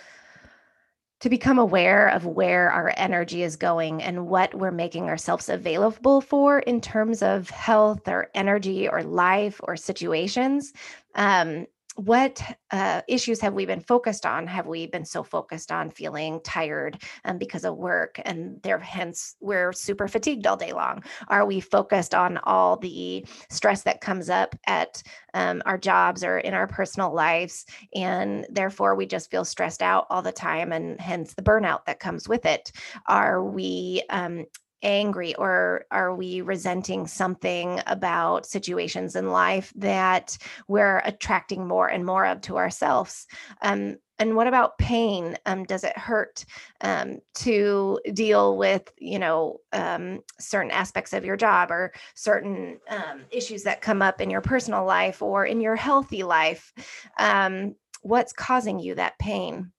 to 1.19 1.29
become 1.29 1.57
aware 1.57 2.09
of 2.09 2.25
where 2.25 2.69
our 2.69 2.93
energy 2.95 3.41
is 3.41 3.55
going 3.55 4.03
and 4.03 4.27
what 4.27 4.53
we're 4.53 4.71
making 4.71 5.05
ourselves 5.05 5.49
available 5.49 6.21
for 6.21 6.59
in 6.59 6.79
terms 6.79 7.23
of 7.23 7.49
health 7.49 8.07
or 8.07 8.29
energy 8.35 8.87
or 8.87 9.01
life 9.01 9.59
or 9.63 9.75
situations. 9.75 10.73
Um, 11.15 11.65
what 11.97 12.39
uh, 12.69 13.01
issues 13.07 13.41
have 13.41 13.53
we 13.53 13.65
been 13.65 13.81
focused 13.81 14.25
on? 14.25 14.45
Have 14.45 14.67
we 14.67 14.85
been 14.85 15.03
so 15.03 15.23
focused 15.23 15.71
on 15.71 15.89
feeling 15.89 16.39
tired 16.43 17.01
um, 17.25 17.39
because 17.39 17.65
of 17.65 17.75
work 17.75 18.19
and 18.23 18.61
there 18.61 18.77
hence 18.77 19.35
we're 19.41 19.73
super 19.73 20.07
fatigued 20.07 20.45
all 20.45 20.55
day 20.55 20.73
long? 20.73 21.03
Are 21.27 21.45
we 21.45 21.59
focused 21.59 22.13
on 22.13 22.37
all 22.43 22.77
the 22.77 23.25
stress 23.49 23.81
that 23.83 23.99
comes 23.99 24.29
up 24.29 24.55
at 24.67 25.01
um, 25.33 25.63
our 25.65 25.77
jobs 25.77 26.23
or 26.23 26.37
in 26.37 26.53
our 26.53 26.67
personal 26.67 27.13
lives 27.13 27.65
and 27.95 28.45
therefore 28.51 28.95
we 28.95 29.07
just 29.07 29.31
feel 29.31 29.43
stressed 29.43 29.81
out 29.81 30.05
all 30.11 30.21
the 30.21 30.31
time 30.31 30.71
and 30.71 31.01
hence 31.01 31.33
the 31.33 31.41
burnout 31.41 31.85
that 31.85 31.99
comes 31.99 32.29
with 32.29 32.45
it? 32.45 32.71
Are 33.07 33.43
we 33.43 34.03
um, 34.11 34.45
angry 34.83 35.35
or 35.35 35.85
are 35.91 36.15
we 36.15 36.41
resenting 36.41 37.07
something 37.07 37.81
about 37.87 38.45
situations 38.45 39.15
in 39.15 39.31
life 39.31 39.73
that 39.75 40.37
we're 40.67 40.99
attracting 41.05 41.67
more 41.67 41.87
and 41.87 42.05
more 42.05 42.25
of 42.25 42.41
to 42.41 42.57
ourselves? 42.57 43.27
Um, 43.61 43.97
and 44.19 44.35
what 44.35 44.47
about 44.47 44.77
pain? 44.77 45.37
Um, 45.45 45.63
does 45.63 45.83
it 45.83 45.97
hurt 45.97 46.45
um, 46.81 47.19
to 47.35 47.99
deal 48.13 48.57
with 48.57 48.91
you 48.97 49.19
know 49.19 49.59
um, 49.73 50.21
certain 50.39 50.71
aspects 50.71 51.13
of 51.13 51.25
your 51.25 51.37
job 51.37 51.71
or 51.71 51.93
certain 52.15 52.79
um, 52.89 53.21
issues 53.31 53.63
that 53.63 53.81
come 53.81 54.01
up 54.01 54.21
in 54.21 54.29
your 54.29 54.41
personal 54.41 54.85
life 54.85 55.21
or 55.21 55.45
in 55.45 55.61
your 55.61 55.75
healthy 55.75 56.23
life? 56.23 56.73
Um, 57.19 57.75
what's 58.01 58.33
causing 58.33 58.79
you 58.79 58.95
that 58.95 59.19
pain 59.19 59.71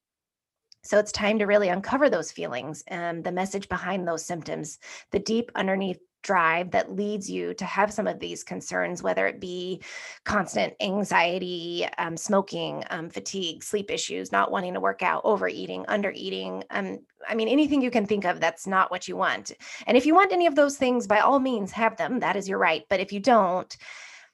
so 0.89 0.99
it's 0.99 1.13
time 1.13 1.39
to 1.39 1.45
really 1.45 1.69
uncover 1.69 2.09
those 2.09 2.33
feelings 2.33 2.83
and 2.87 3.23
the 3.23 3.31
message 3.31 3.69
behind 3.69 4.09
those 4.09 4.25
symptoms, 4.25 4.79
the 5.11 5.19
deep 5.19 5.53
underneath 5.55 5.99
drive 6.23 6.71
that 6.71 6.97
leads 6.97 7.29
you 7.29 7.53
to 7.53 7.67
have 7.67 7.93
some 7.93 8.07
of 8.07 8.19
these 8.19 8.43
concerns, 8.43 9.03
whether 9.03 9.27
it 9.27 9.39
be 9.39 9.83
constant 10.25 10.73
anxiety, 10.81 11.87
um, 11.99 12.17
smoking, 12.17 12.83
um, 12.89 13.11
fatigue, 13.11 13.63
sleep 13.63 13.91
issues, 13.91 14.33
not 14.33 14.51
wanting 14.51 14.73
to 14.73 14.81
work 14.81 15.03
out, 15.03 15.21
overeating, 15.27 15.85
undereating. 15.91 16.63
Um, 16.71 17.01
I 17.29 17.35
mean, 17.35 17.49
anything 17.49 17.83
you 17.83 17.91
can 17.91 18.07
think 18.07 18.25
of 18.25 18.41
that's 18.41 18.67
not 18.67 18.91
what 18.91 19.07
you 19.07 19.15
want. 19.15 19.53
And 19.87 19.95
if 19.95 20.07
you 20.07 20.15
want 20.15 20.33
any 20.33 20.47
of 20.47 20.55
those 20.55 20.79
things, 20.79 21.07
by 21.07 21.19
all 21.19 21.39
means, 21.39 21.71
have 21.73 21.99
them. 21.99 22.21
That 22.21 22.35
is 22.35 22.49
your 22.49 22.59
right. 22.59 22.85
But 22.89 23.01
if 23.01 23.13
you 23.13 23.21
don't, 23.21 23.77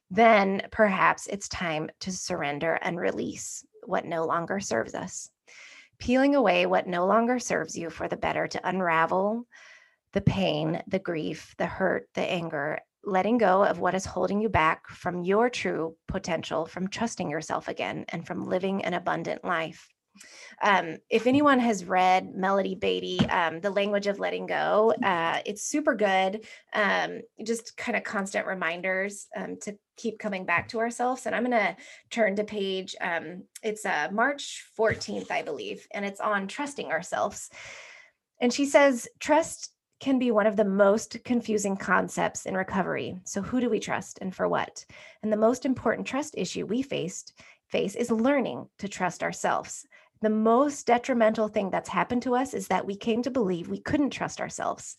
then 0.08 0.68
perhaps 0.70 1.26
it's 1.26 1.48
time 1.48 1.90
to 1.98 2.12
surrender 2.12 2.78
and 2.80 2.96
release 2.96 3.66
what 3.82 4.04
no 4.04 4.24
longer 4.24 4.60
serves 4.60 4.94
us 4.94 5.30
peeling 6.04 6.34
away 6.34 6.66
what 6.66 6.86
no 6.86 7.06
longer 7.06 7.38
serves 7.38 7.78
you 7.78 7.88
for 7.88 8.08
the 8.08 8.16
better 8.16 8.46
to 8.46 8.68
unravel 8.68 9.46
the 10.12 10.20
pain, 10.20 10.82
the 10.86 10.98
grief, 10.98 11.54
the 11.56 11.64
hurt, 11.64 12.10
the 12.12 12.20
anger, 12.20 12.78
letting 13.04 13.38
go 13.38 13.64
of 13.64 13.78
what 13.78 13.94
is 13.94 14.04
holding 14.04 14.38
you 14.38 14.50
back 14.50 14.86
from 14.90 15.24
your 15.24 15.48
true 15.48 15.96
potential, 16.06 16.66
from 16.66 16.88
trusting 16.88 17.30
yourself 17.30 17.68
again, 17.68 18.04
and 18.10 18.26
from 18.26 18.46
living 18.46 18.84
an 18.84 18.92
abundant 18.92 19.42
life. 19.44 19.88
Um, 20.62 20.96
if 21.10 21.26
anyone 21.26 21.58
has 21.58 21.84
read 21.84 22.34
Melody 22.34 22.74
Beattie, 22.74 23.24
um, 23.28 23.60
The 23.60 23.70
Language 23.70 24.06
of 24.06 24.18
Letting 24.18 24.46
Go, 24.46 24.94
uh, 25.02 25.40
it's 25.44 25.62
super 25.62 25.94
good. 25.94 26.46
Um, 26.72 27.20
just 27.44 27.76
kind 27.76 27.96
of 27.96 28.04
constant 28.04 28.46
reminders 28.46 29.26
um, 29.36 29.56
to 29.62 29.76
keep 29.96 30.18
coming 30.18 30.44
back 30.44 30.68
to 30.68 30.78
ourselves. 30.78 31.26
And 31.26 31.34
I'm 31.34 31.44
going 31.44 31.52
to 31.52 31.76
turn 32.10 32.36
to 32.36 32.44
page, 32.44 32.94
um, 33.00 33.44
it's 33.62 33.84
uh, 33.84 34.08
March 34.12 34.64
14th, 34.78 35.30
I 35.30 35.42
believe, 35.42 35.86
and 35.92 36.04
it's 36.04 36.20
on 36.20 36.48
trusting 36.48 36.90
ourselves. 36.90 37.50
And 38.40 38.52
she 38.52 38.66
says, 38.66 39.08
trust 39.20 39.70
can 40.00 40.18
be 40.18 40.30
one 40.30 40.46
of 40.46 40.56
the 40.56 40.64
most 40.64 41.22
confusing 41.24 41.76
concepts 41.76 42.46
in 42.46 42.56
recovery. 42.56 43.16
So, 43.24 43.40
who 43.40 43.60
do 43.60 43.70
we 43.70 43.80
trust 43.80 44.18
and 44.20 44.34
for 44.34 44.48
what? 44.48 44.84
And 45.22 45.32
the 45.32 45.36
most 45.36 45.64
important 45.64 46.06
trust 46.06 46.34
issue 46.36 46.66
we 46.66 46.82
faced 46.82 47.32
face 47.68 47.94
is 47.94 48.10
learning 48.10 48.68
to 48.78 48.88
trust 48.88 49.22
ourselves. 49.22 49.86
The 50.20 50.30
most 50.30 50.86
detrimental 50.86 51.48
thing 51.48 51.70
that's 51.70 51.88
happened 51.88 52.22
to 52.22 52.34
us 52.34 52.54
is 52.54 52.68
that 52.68 52.86
we 52.86 52.96
came 52.96 53.22
to 53.22 53.30
believe 53.30 53.68
we 53.68 53.80
couldn't 53.80 54.10
trust 54.10 54.40
ourselves. 54.40 54.96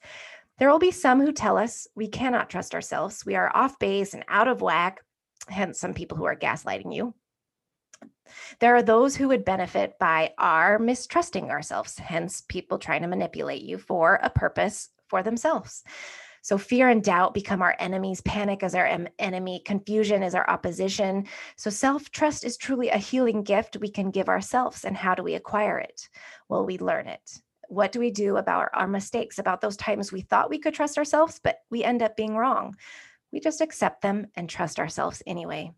There 0.58 0.70
will 0.70 0.80
be 0.80 0.92
some 0.92 1.20
who 1.20 1.32
tell 1.32 1.58
us 1.58 1.88
we 1.96 2.08
cannot 2.08 2.50
trust 2.50 2.74
ourselves. 2.74 3.26
We 3.26 3.36
are 3.36 3.52
off 3.56 3.78
base 3.80 4.14
and 4.14 4.24
out 4.28 4.48
of 4.48 4.62
whack, 4.62 5.02
hence, 5.48 5.80
some 5.80 5.94
people 5.94 6.18
who 6.18 6.26
are 6.26 6.36
gaslighting 6.36 6.94
you. 6.94 7.14
There 8.60 8.76
are 8.76 8.84
those 8.84 9.16
who 9.16 9.28
would 9.28 9.46
benefit 9.46 10.00
by 10.00 10.34
our 10.38 10.80
mistrusting 10.80 11.50
ourselves, 11.50 11.98
hence, 11.98 12.42
people 12.42 12.80
trying 12.80 13.02
to 13.02 13.08
manipulate 13.08 13.62
you 13.62 13.78
for 13.78 14.20
a 14.22 14.30
purpose 14.30 14.90
for 15.08 15.24
themselves. 15.24 15.84
So, 16.46 16.60
fear 16.60 16.90
and 16.90 17.04
doubt 17.04 17.34
become 17.34 17.64
our 17.64 17.76
enemies, 17.80 18.22
panic 18.22 18.62
is 18.62 18.76
our 18.76 19.08
enemy, 19.18 19.64
confusion 19.66 20.22
is 20.22 20.36
our 20.36 20.48
opposition. 20.48 21.26
So, 21.56 21.72
self 21.72 22.12
trust 22.12 22.44
is 22.44 22.56
truly 22.56 22.90
a 22.90 23.00
healing 23.00 23.42
gift 23.42 23.78
we 23.78 23.90
can 23.90 24.12
give 24.12 24.30
ourselves. 24.30 24.86
And 24.86 24.96
how 24.96 25.16
do 25.16 25.24
we 25.24 25.34
acquire 25.34 25.80
it? 25.80 26.08
Well, 26.48 26.64
we 26.64 26.78
learn 26.78 27.08
it. 27.08 27.42
What 27.68 27.92
do 27.92 28.00
we 28.00 28.12
do 28.12 28.38
about 28.38 28.70
our 28.76 28.88
mistakes, 28.88 29.40
about 29.40 29.60
those 29.60 29.76
times 29.76 30.12
we 30.12 30.22
thought 30.22 30.52
we 30.52 30.60
could 30.60 30.76
trust 30.76 31.00
ourselves, 31.00 31.40
but 31.44 31.62
we 31.72 31.84
end 31.84 32.04
up 32.04 32.16
being 32.16 32.36
wrong? 32.36 32.76
we 33.34 33.40
just 33.42 33.60
accept 33.60 34.02
them 34.02 34.28
and 34.36 34.48
trust 34.48 34.80
ourselves 34.80 35.22
anyway. 35.28 35.70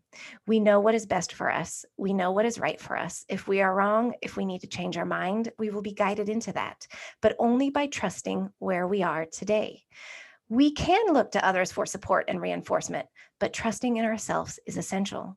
We 0.46 0.60
know 0.60 0.78
what 0.78 0.94
is 0.94 1.06
best 1.06 1.32
for 1.32 1.50
us. 1.50 1.84
We 1.96 2.12
know 2.12 2.30
what 2.30 2.44
is 2.44 2.60
right 2.60 2.80
for 2.80 2.96
us. 2.96 3.24
If 3.28 3.48
we 3.48 3.62
are 3.62 3.74
wrong, 3.74 4.14
if 4.22 4.36
we 4.36 4.44
need 4.44 4.60
to 4.60 4.68
change 4.68 4.96
our 4.96 5.06
mind, 5.06 5.50
we 5.58 5.70
will 5.70 5.82
be 5.82 5.92
guided 5.92 6.28
into 6.28 6.52
that, 6.52 6.86
but 7.20 7.34
only 7.40 7.70
by 7.70 7.88
trusting 7.88 8.50
where 8.58 8.86
we 8.86 9.02
are 9.02 9.26
today. 9.26 9.82
We 10.48 10.70
can 10.70 11.12
look 11.12 11.32
to 11.32 11.44
others 11.44 11.70
for 11.70 11.84
support 11.84 12.24
and 12.28 12.40
reinforcement, 12.40 13.06
but 13.38 13.52
trusting 13.52 13.96
in 13.96 14.04
ourselves 14.04 14.58
is 14.66 14.76
essential. 14.76 15.36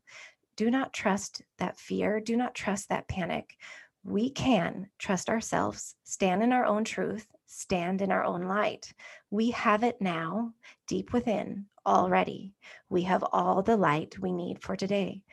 Do 0.55 0.71
not 0.71 0.93
trust 0.93 1.41
that 1.57 1.79
fear. 1.79 2.19
Do 2.19 2.37
not 2.37 2.55
trust 2.55 2.89
that 2.89 3.07
panic. 3.07 3.57
We 4.03 4.29
can 4.29 4.89
trust 4.97 5.29
ourselves, 5.29 5.95
stand 6.05 6.41
in 6.41 6.51
our 6.53 6.65
own 6.65 6.83
truth, 6.83 7.27
stand 7.45 8.01
in 8.01 8.11
our 8.11 8.23
own 8.23 8.43
light. 8.43 8.93
We 9.29 9.51
have 9.51 9.83
it 9.83 10.01
now, 10.01 10.53
deep 10.87 11.13
within, 11.13 11.65
already. 11.85 12.53
We 12.89 13.03
have 13.03 13.23
all 13.31 13.61
the 13.61 13.77
light 13.77 14.17
we 14.19 14.31
need 14.31 14.61
for 14.61 14.75
today, 14.75 15.23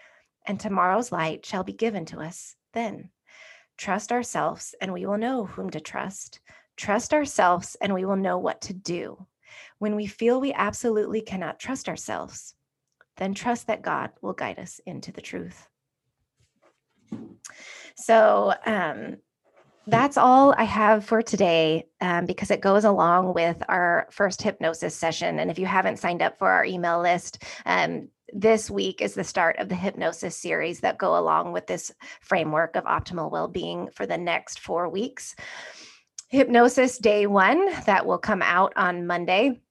and 0.47 0.58
tomorrow's 0.58 1.12
light 1.12 1.47
shall 1.47 1.64
be 1.64 1.73
given 1.73 2.04
to 2.06 2.20
us 2.20 2.56
then. 2.73 3.11
Trust 3.76 4.12
ourselves, 4.12 4.75
and 4.80 4.92
we 4.92 5.06
will 5.06 5.18
know 5.18 5.47
whom 5.47 5.70
to 5.70 5.80
trust. 5.80 6.40
Trust 6.76 7.14
ourselves, 7.14 7.76
and 7.80 7.94
we 7.94 8.04
will 8.04 8.16
know 8.16 8.38
what 8.38 8.61
to 8.62 8.75
do. 8.75 9.26
When 9.78 9.96
we 9.96 10.06
feel 10.06 10.40
we 10.40 10.52
absolutely 10.52 11.20
cannot 11.20 11.58
trust 11.58 11.88
ourselves, 11.88 12.54
then 13.16 13.34
trust 13.34 13.66
that 13.66 13.82
God 13.82 14.10
will 14.22 14.32
guide 14.32 14.58
us 14.58 14.80
into 14.86 15.12
the 15.12 15.20
truth. 15.20 15.68
So, 17.96 18.54
um, 18.64 19.16
that's 19.88 20.18
all 20.18 20.54
I 20.56 20.64
have 20.64 21.04
for 21.04 21.22
today 21.22 21.86
um, 22.02 22.26
because 22.26 22.50
it 22.50 22.60
goes 22.60 22.84
along 22.84 23.32
with 23.32 23.62
our 23.68 24.06
first 24.10 24.42
hypnosis 24.42 24.94
session. 24.94 25.38
And 25.38 25.50
if 25.50 25.58
you 25.58 25.64
haven't 25.64 25.98
signed 25.98 26.20
up 26.20 26.38
for 26.38 26.50
our 26.50 26.64
email 26.64 27.00
list, 27.00 27.42
um, 27.64 28.08
this 28.34 28.70
week 28.70 29.00
is 29.00 29.14
the 29.14 29.24
start 29.24 29.58
of 29.58 29.70
the 29.70 29.74
hypnosis 29.74 30.36
series 30.36 30.80
that 30.80 30.98
go 30.98 31.18
along 31.18 31.52
with 31.52 31.66
this 31.66 31.90
framework 32.20 32.76
of 32.76 32.84
optimal 32.84 33.30
well-being 33.30 33.88
for 33.94 34.04
the 34.04 34.18
next 34.18 34.60
four 34.60 34.90
weeks. 34.90 35.34
Hypnosis 36.30 36.99
day 36.99 37.26
one 37.26 37.73
that 37.87 38.04
will 38.04 38.18
come 38.18 38.42
out 38.42 38.75
on 38.76 39.06
Monday 39.06 39.62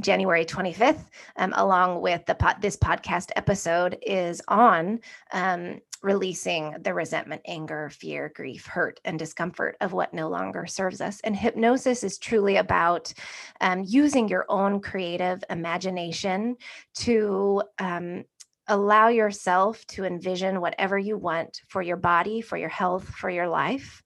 January 0.00 0.44
25th, 0.44 1.08
um, 1.36 1.52
along 1.56 2.00
with 2.02 2.24
the 2.26 2.36
pod, 2.36 2.56
this 2.60 2.76
podcast 2.76 3.30
episode, 3.34 3.98
is 4.06 4.40
on 4.46 5.00
um, 5.32 5.80
releasing 6.02 6.76
the 6.82 6.94
resentment, 6.94 7.42
anger, 7.46 7.90
fear, 7.90 8.30
grief, 8.32 8.66
hurt, 8.66 9.00
and 9.04 9.18
discomfort 9.18 9.76
of 9.80 9.92
what 9.92 10.14
no 10.14 10.28
longer 10.28 10.66
serves 10.66 11.00
us. 11.00 11.20
And 11.24 11.34
hypnosis 11.34 12.04
is 12.04 12.18
truly 12.18 12.58
about 12.58 13.12
um, 13.60 13.82
using 13.84 14.28
your 14.28 14.44
own 14.48 14.80
creative 14.80 15.42
imagination 15.50 16.58
to 16.98 17.64
um, 17.80 18.24
allow 18.68 19.08
yourself 19.08 19.84
to 19.88 20.04
envision 20.04 20.60
whatever 20.60 20.96
you 20.96 21.16
want 21.16 21.62
for 21.66 21.82
your 21.82 21.96
body, 21.96 22.40
for 22.40 22.56
your 22.56 22.68
health, 22.68 23.08
for 23.08 23.30
your 23.30 23.48
life 23.48 24.04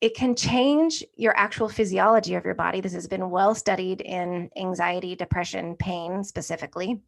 it 0.00 0.14
can 0.14 0.34
change 0.36 1.04
your 1.16 1.36
actual 1.36 1.68
physiology 1.68 2.34
of 2.34 2.44
your 2.44 2.54
body. 2.54 2.80
This 2.80 2.92
has 2.92 3.08
been 3.08 3.30
well 3.30 3.54
studied 3.54 4.00
in 4.00 4.50
anxiety, 4.56 5.16
depression, 5.16 5.74
pain 5.76 6.22
specifically. 6.22 7.00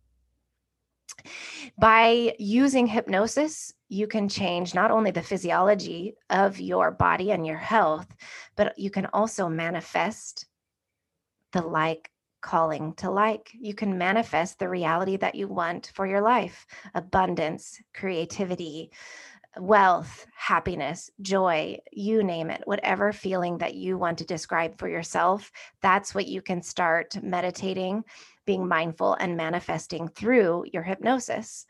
By 1.79 2.35
using 2.39 2.87
hypnosis, 2.87 3.73
you 3.89 4.07
can 4.07 4.29
change 4.29 4.75
not 4.75 4.91
only 4.91 5.11
the 5.11 5.23
physiology 5.23 6.15
of 6.31 6.59
your 6.61 6.91
body 6.91 7.31
and 7.33 7.47
your 7.47 7.59
health, 7.59 8.07
but 8.57 8.79
you 8.79 8.91
can 8.91 9.07
also 9.07 9.49
manifest 9.49 10.47
the 11.53 11.63
like 11.63 12.11
calling 12.41 12.95
to 12.95 13.11
like. 13.11 13.51
You 13.53 13.75
can 13.75 13.99
manifest 13.99 14.59
the 14.59 14.69
reality 14.69 15.17
that 15.19 15.35
you 15.35 15.47
want 15.47 15.93
for 15.95 16.07
your 16.07 16.23
life 16.23 16.67
abundance, 16.95 17.81
creativity, 17.95 18.91
wealth, 19.59 20.27
happiness, 20.37 21.11
joy, 21.21 21.79
you 21.93 22.23
name 22.23 22.51
it, 22.51 22.63
whatever 22.65 23.13
feeling 23.13 23.59
that 23.59 23.75
you 23.75 23.99
want 23.99 24.19
to 24.19 24.25
describe 24.25 24.79
for 24.79 24.89
yourself, 24.89 25.51
that's 25.83 26.15
what 26.15 26.27
you 26.27 26.41
can 26.41 26.63
start 26.63 27.21
meditating, 27.23 28.05
being 28.47 28.67
mindful, 28.67 29.15
and 29.15 29.37
manifesting 29.37 30.09
through 30.09 30.65
your 30.73 30.83
hypnosis. 30.83 31.67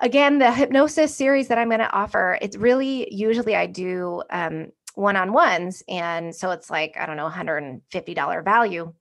Again, 0.00 0.38
the 0.38 0.52
hypnosis 0.52 1.14
series 1.14 1.48
that 1.48 1.58
I'm 1.58 1.68
going 1.68 1.80
to 1.80 1.92
offer, 1.92 2.38
it's 2.40 2.56
really 2.56 3.12
usually 3.12 3.54
I 3.54 3.66
do 3.66 4.22
um, 4.30 4.68
one 4.94 5.16
on 5.16 5.32
ones. 5.32 5.82
And 5.88 6.34
so 6.34 6.50
it's 6.50 6.70
like, 6.70 6.96
I 6.98 7.06
don't 7.06 7.16
know, 7.16 7.28
$150 7.28 8.44
value 8.44 8.92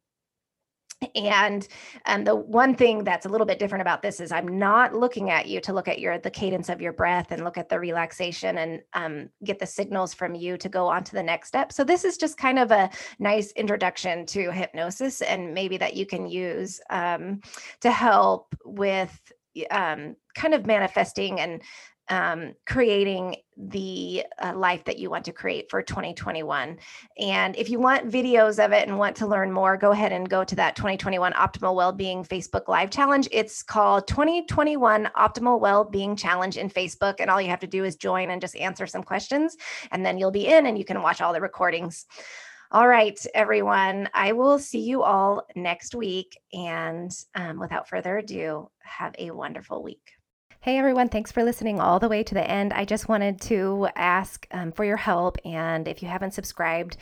and 1.15 1.67
and 2.05 2.27
the 2.27 2.35
one 2.35 2.75
thing 2.75 3.03
that's 3.03 3.25
a 3.25 3.29
little 3.29 3.47
bit 3.47 3.59
different 3.59 3.81
about 3.81 4.01
this 4.01 4.19
is 4.19 4.31
i'm 4.31 4.59
not 4.59 4.93
looking 4.93 5.29
at 5.29 5.47
you 5.47 5.59
to 5.59 5.73
look 5.73 5.87
at 5.87 5.99
your 5.99 6.17
the 6.19 6.29
cadence 6.29 6.69
of 6.69 6.81
your 6.81 6.93
breath 6.93 7.31
and 7.31 7.43
look 7.43 7.57
at 7.57 7.69
the 7.69 7.79
relaxation 7.79 8.57
and 8.57 8.81
um, 8.93 9.29
get 9.43 9.59
the 9.59 9.65
signals 9.65 10.13
from 10.13 10.35
you 10.35 10.57
to 10.57 10.69
go 10.69 10.87
on 10.87 11.03
to 11.03 11.13
the 11.13 11.23
next 11.23 11.47
step. 11.47 11.71
So 11.71 11.83
this 11.83 12.03
is 12.03 12.17
just 12.17 12.37
kind 12.37 12.59
of 12.59 12.71
a 12.71 12.89
nice 13.19 13.51
introduction 13.53 14.25
to 14.27 14.51
hypnosis 14.51 15.21
and 15.21 15.53
maybe 15.53 15.77
that 15.77 15.95
you 15.95 16.05
can 16.05 16.27
use 16.27 16.79
um, 16.89 17.41
to 17.81 17.91
help 17.91 18.55
with 18.65 19.19
um, 19.69 20.15
kind 20.35 20.53
of 20.53 20.65
manifesting 20.65 21.39
and 21.39 21.61
um, 22.09 22.53
creating 22.65 23.37
the 23.57 24.25
uh, 24.39 24.53
life 24.55 24.83
that 24.85 24.97
you 24.97 25.09
want 25.09 25.25
to 25.25 25.31
create 25.31 25.69
for 25.69 25.81
2021. 25.81 26.77
And 27.19 27.55
if 27.55 27.69
you 27.69 27.79
want 27.79 28.09
videos 28.09 28.63
of 28.63 28.71
it 28.71 28.87
and 28.87 28.97
want 28.97 29.15
to 29.17 29.27
learn 29.27 29.51
more, 29.51 29.77
go 29.77 29.91
ahead 29.91 30.11
and 30.11 30.29
go 30.29 30.43
to 30.43 30.55
that 30.55 30.75
2021 30.75 31.33
Optimal 31.33 31.75
Wellbeing 31.75 32.23
Facebook 32.23 32.67
Live 32.67 32.89
Challenge. 32.89 33.27
It's 33.31 33.61
called 33.61 34.07
2021 34.07 35.09
Optimal 35.15 35.59
Wellbeing 35.59 36.15
Challenge 36.15 36.57
in 36.57 36.69
Facebook. 36.69 37.15
And 37.19 37.29
all 37.29 37.41
you 37.41 37.49
have 37.49 37.59
to 37.59 37.67
do 37.67 37.83
is 37.83 37.95
join 37.95 38.31
and 38.31 38.41
just 38.41 38.55
answer 38.55 38.87
some 38.87 39.03
questions. 39.03 39.55
And 39.91 40.05
then 40.05 40.17
you'll 40.17 40.31
be 40.31 40.47
in 40.47 40.65
and 40.65 40.77
you 40.77 40.85
can 40.85 41.01
watch 41.01 41.21
all 41.21 41.33
the 41.33 41.41
recordings. 41.41 42.07
All 42.71 42.87
right, 42.87 43.19
everyone. 43.35 44.09
I 44.13 44.31
will 44.31 44.57
see 44.57 44.79
you 44.79 45.03
all 45.03 45.45
next 45.55 45.93
week. 45.93 46.39
And 46.53 47.11
um, 47.35 47.59
without 47.59 47.89
further 47.89 48.17
ado, 48.17 48.69
have 48.79 49.13
a 49.19 49.31
wonderful 49.31 49.83
week. 49.83 50.13
Hey 50.63 50.77
everyone, 50.77 51.09
thanks 51.09 51.31
for 51.31 51.43
listening 51.43 51.79
all 51.79 51.97
the 51.97 52.07
way 52.07 52.21
to 52.21 52.35
the 52.35 52.47
end. 52.47 52.71
I 52.71 52.85
just 52.85 53.09
wanted 53.09 53.41
to 53.41 53.87
ask 53.95 54.45
um, 54.51 54.71
for 54.71 54.85
your 54.85 54.95
help. 54.95 55.39
And 55.43 55.87
if 55.87 56.03
you 56.03 56.07
haven't 56.07 56.35
subscribed 56.35 56.97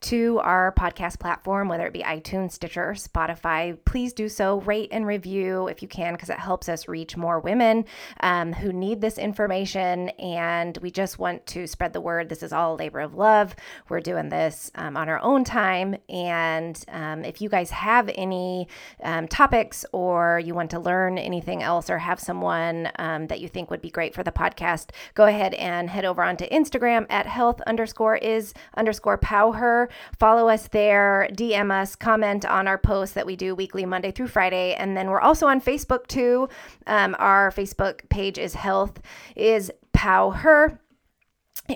to 0.00 0.40
our 0.40 0.74
podcast 0.76 1.20
platform, 1.20 1.68
whether 1.68 1.86
it 1.86 1.92
be 1.92 2.02
iTunes, 2.02 2.52
Stitcher, 2.52 2.90
Spotify, 2.94 3.78
please 3.84 4.12
do 4.12 4.28
so. 4.28 4.60
Rate 4.62 4.88
and 4.90 5.06
review 5.06 5.68
if 5.68 5.80
you 5.80 5.86
can, 5.86 6.14
because 6.14 6.28
it 6.28 6.40
helps 6.40 6.68
us 6.68 6.88
reach 6.88 7.16
more 7.16 7.38
women 7.38 7.84
um, 8.18 8.52
who 8.52 8.72
need 8.72 9.00
this 9.00 9.16
information. 9.16 10.08
And 10.18 10.76
we 10.78 10.90
just 10.90 11.20
want 11.20 11.46
to 11.46 11.68
spread 11.68 11.92
the 11.92 12.00
word. 12.00 12.28
This 12.28 12.42
is 12.42 12.52
all 12.52 12.74
a 12.74 12.76
labor 12.76 12.98
of 12.98 13.14
love. 13.14 13.54
We're 13.88 14.00
doing 14.00 14.28
this 14.28 14.72
um, 14.74 14.96
on 14.96 15.08
our 15.08 15.20
own 15.20 15.44
time. 15.44 15.96
And 16.08 16.84
um, 16.88 17.24
if 17.24 17.40
you 17.40 17.48
guys 17.48 17.70
have 17.70 18.10
any 18.16 18.66
um, 19.04 19.28
topics 19.28 19.86
or 19.92 20.40
you 20.44 20.52
want 20.52 20.72
to 20.72 20.80
learn 20.80 21.16
anything 21.16 21.62
else 21.62 21.88
or 21.88 21.98
have 21.98 22.18
someone 22.18 22.90
um, 23.04 23.26
that 23.26 23.40
you 23.40 23.48
think 23.48 23.70
would 23.70 23.82
be 23.82 23.90
great 23.90 24.14
for 24.14 24.22
the 24.22 24.32
podcast, 24.32 24.90
go 25.14 25.24
ahead 25.26 25.52
and 25.54 25.90
head 25.90 26.04
over 26.04 26.22
onto 26.22 26.46
Instagram 26.46 27.06
at 27.10 27.26
health 27.26 27.60
underscore 27.66 28.16
is 28.16 28.54
underscore 28.76 29.18
pow 29.18 29.52
her. 29.52 29.90
Follow 30.18 30.48
us 30.48 30.68
there, 30.68 31.28
DM 31.32 31.70
us, 31.70 31.94
comment 31.94 32.46
on 32.46 32.66
our 32.66 32.78
posts 32.78 33.14
that 33.14 33.26
we 33.26 33.36
do 33.36 33.54
weekly, 33.54 33.84
Monday 33.84 34.10
through 34.10 34.28
Friday. 34.28 34.74
And 34.74 34.96
then 34.96 35.10
we're 35.10 35.20
also 35.20 35.46
on 35.46 35.60
Facebook 35.60 36.06
too. 36.06 36.48
Um, 36.86 37.14
our 37.18 37.50
Facebook 37.50 38.08
page 38.08 38.38
is 38.38 38.54
Health 38.54 39.00
is 39.36 39.70
PowHer. 39.94 40.78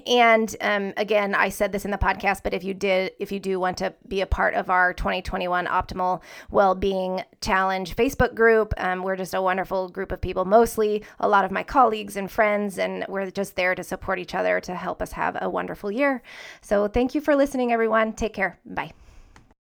And 0.07 0.55
um, 0.61 0.93
again 0.97 1.35
i 1.35 1.49
said 1.49 1.73
this 1.73 1.85
in 1.85 1.91
the 1.91 1.99
podcast 1.99 2.43
but 2.43 2.53
if 2.53 2.63
you 2.63 2.75
did 2.75 3.13
if 3.19 3.33
you 3.33 3.41
do 3.41 3.59
want 3.59 3.77
to 3.79 3.93
be 4.07 4.21
a 4.21 4.27
part 4.27 4.55
of 4.55 4.69
our 4.69 4.93
2021 4.93 5.67
optimal 5.67 6.21
well-being 6.51 7.23
challenge 7.41 7.97
facebook 7.97 8.35
group 8.35 8.75
um, 8.77 9.03
we're 9.03 9.17
just 9.17 9.35
a 9.35 9.41
wonderful 9.41 9.89
group 9.89 10.13
of 10.13 10.21
people 10.21 10.45
mostly 10.45 11.03
a 11.21 11.29
lot 11.29 11.45
of 11.45 11.51
my 11.51 11.63
colleagues 11.63 12.17
and 12.17 12.31
friends 12.31 12.79
and 12.79 13.05
we're 13.09 13.31
just 13.31 13.57
there 13.57 13.75
to 13.75 13.83
support 13.83 14.19
each 14.19 14.35
other 14.35 14.61
to 14.61 14.75
help 14.75 15.03
us 15.03 15.13
have 15.13 15.37
a 15.41 15.49
wonderful 15.49 15.91
year. 15.91 16.23
So 16.61 16.89
thank 16.89 17.15
you 17.15 17.21
for 17.21 17.35
listening 17.35 17.73
everyone. 17.73 18.13
Take 18.13 18.35
care. 18.35 18.59
Bye 18.65 18.93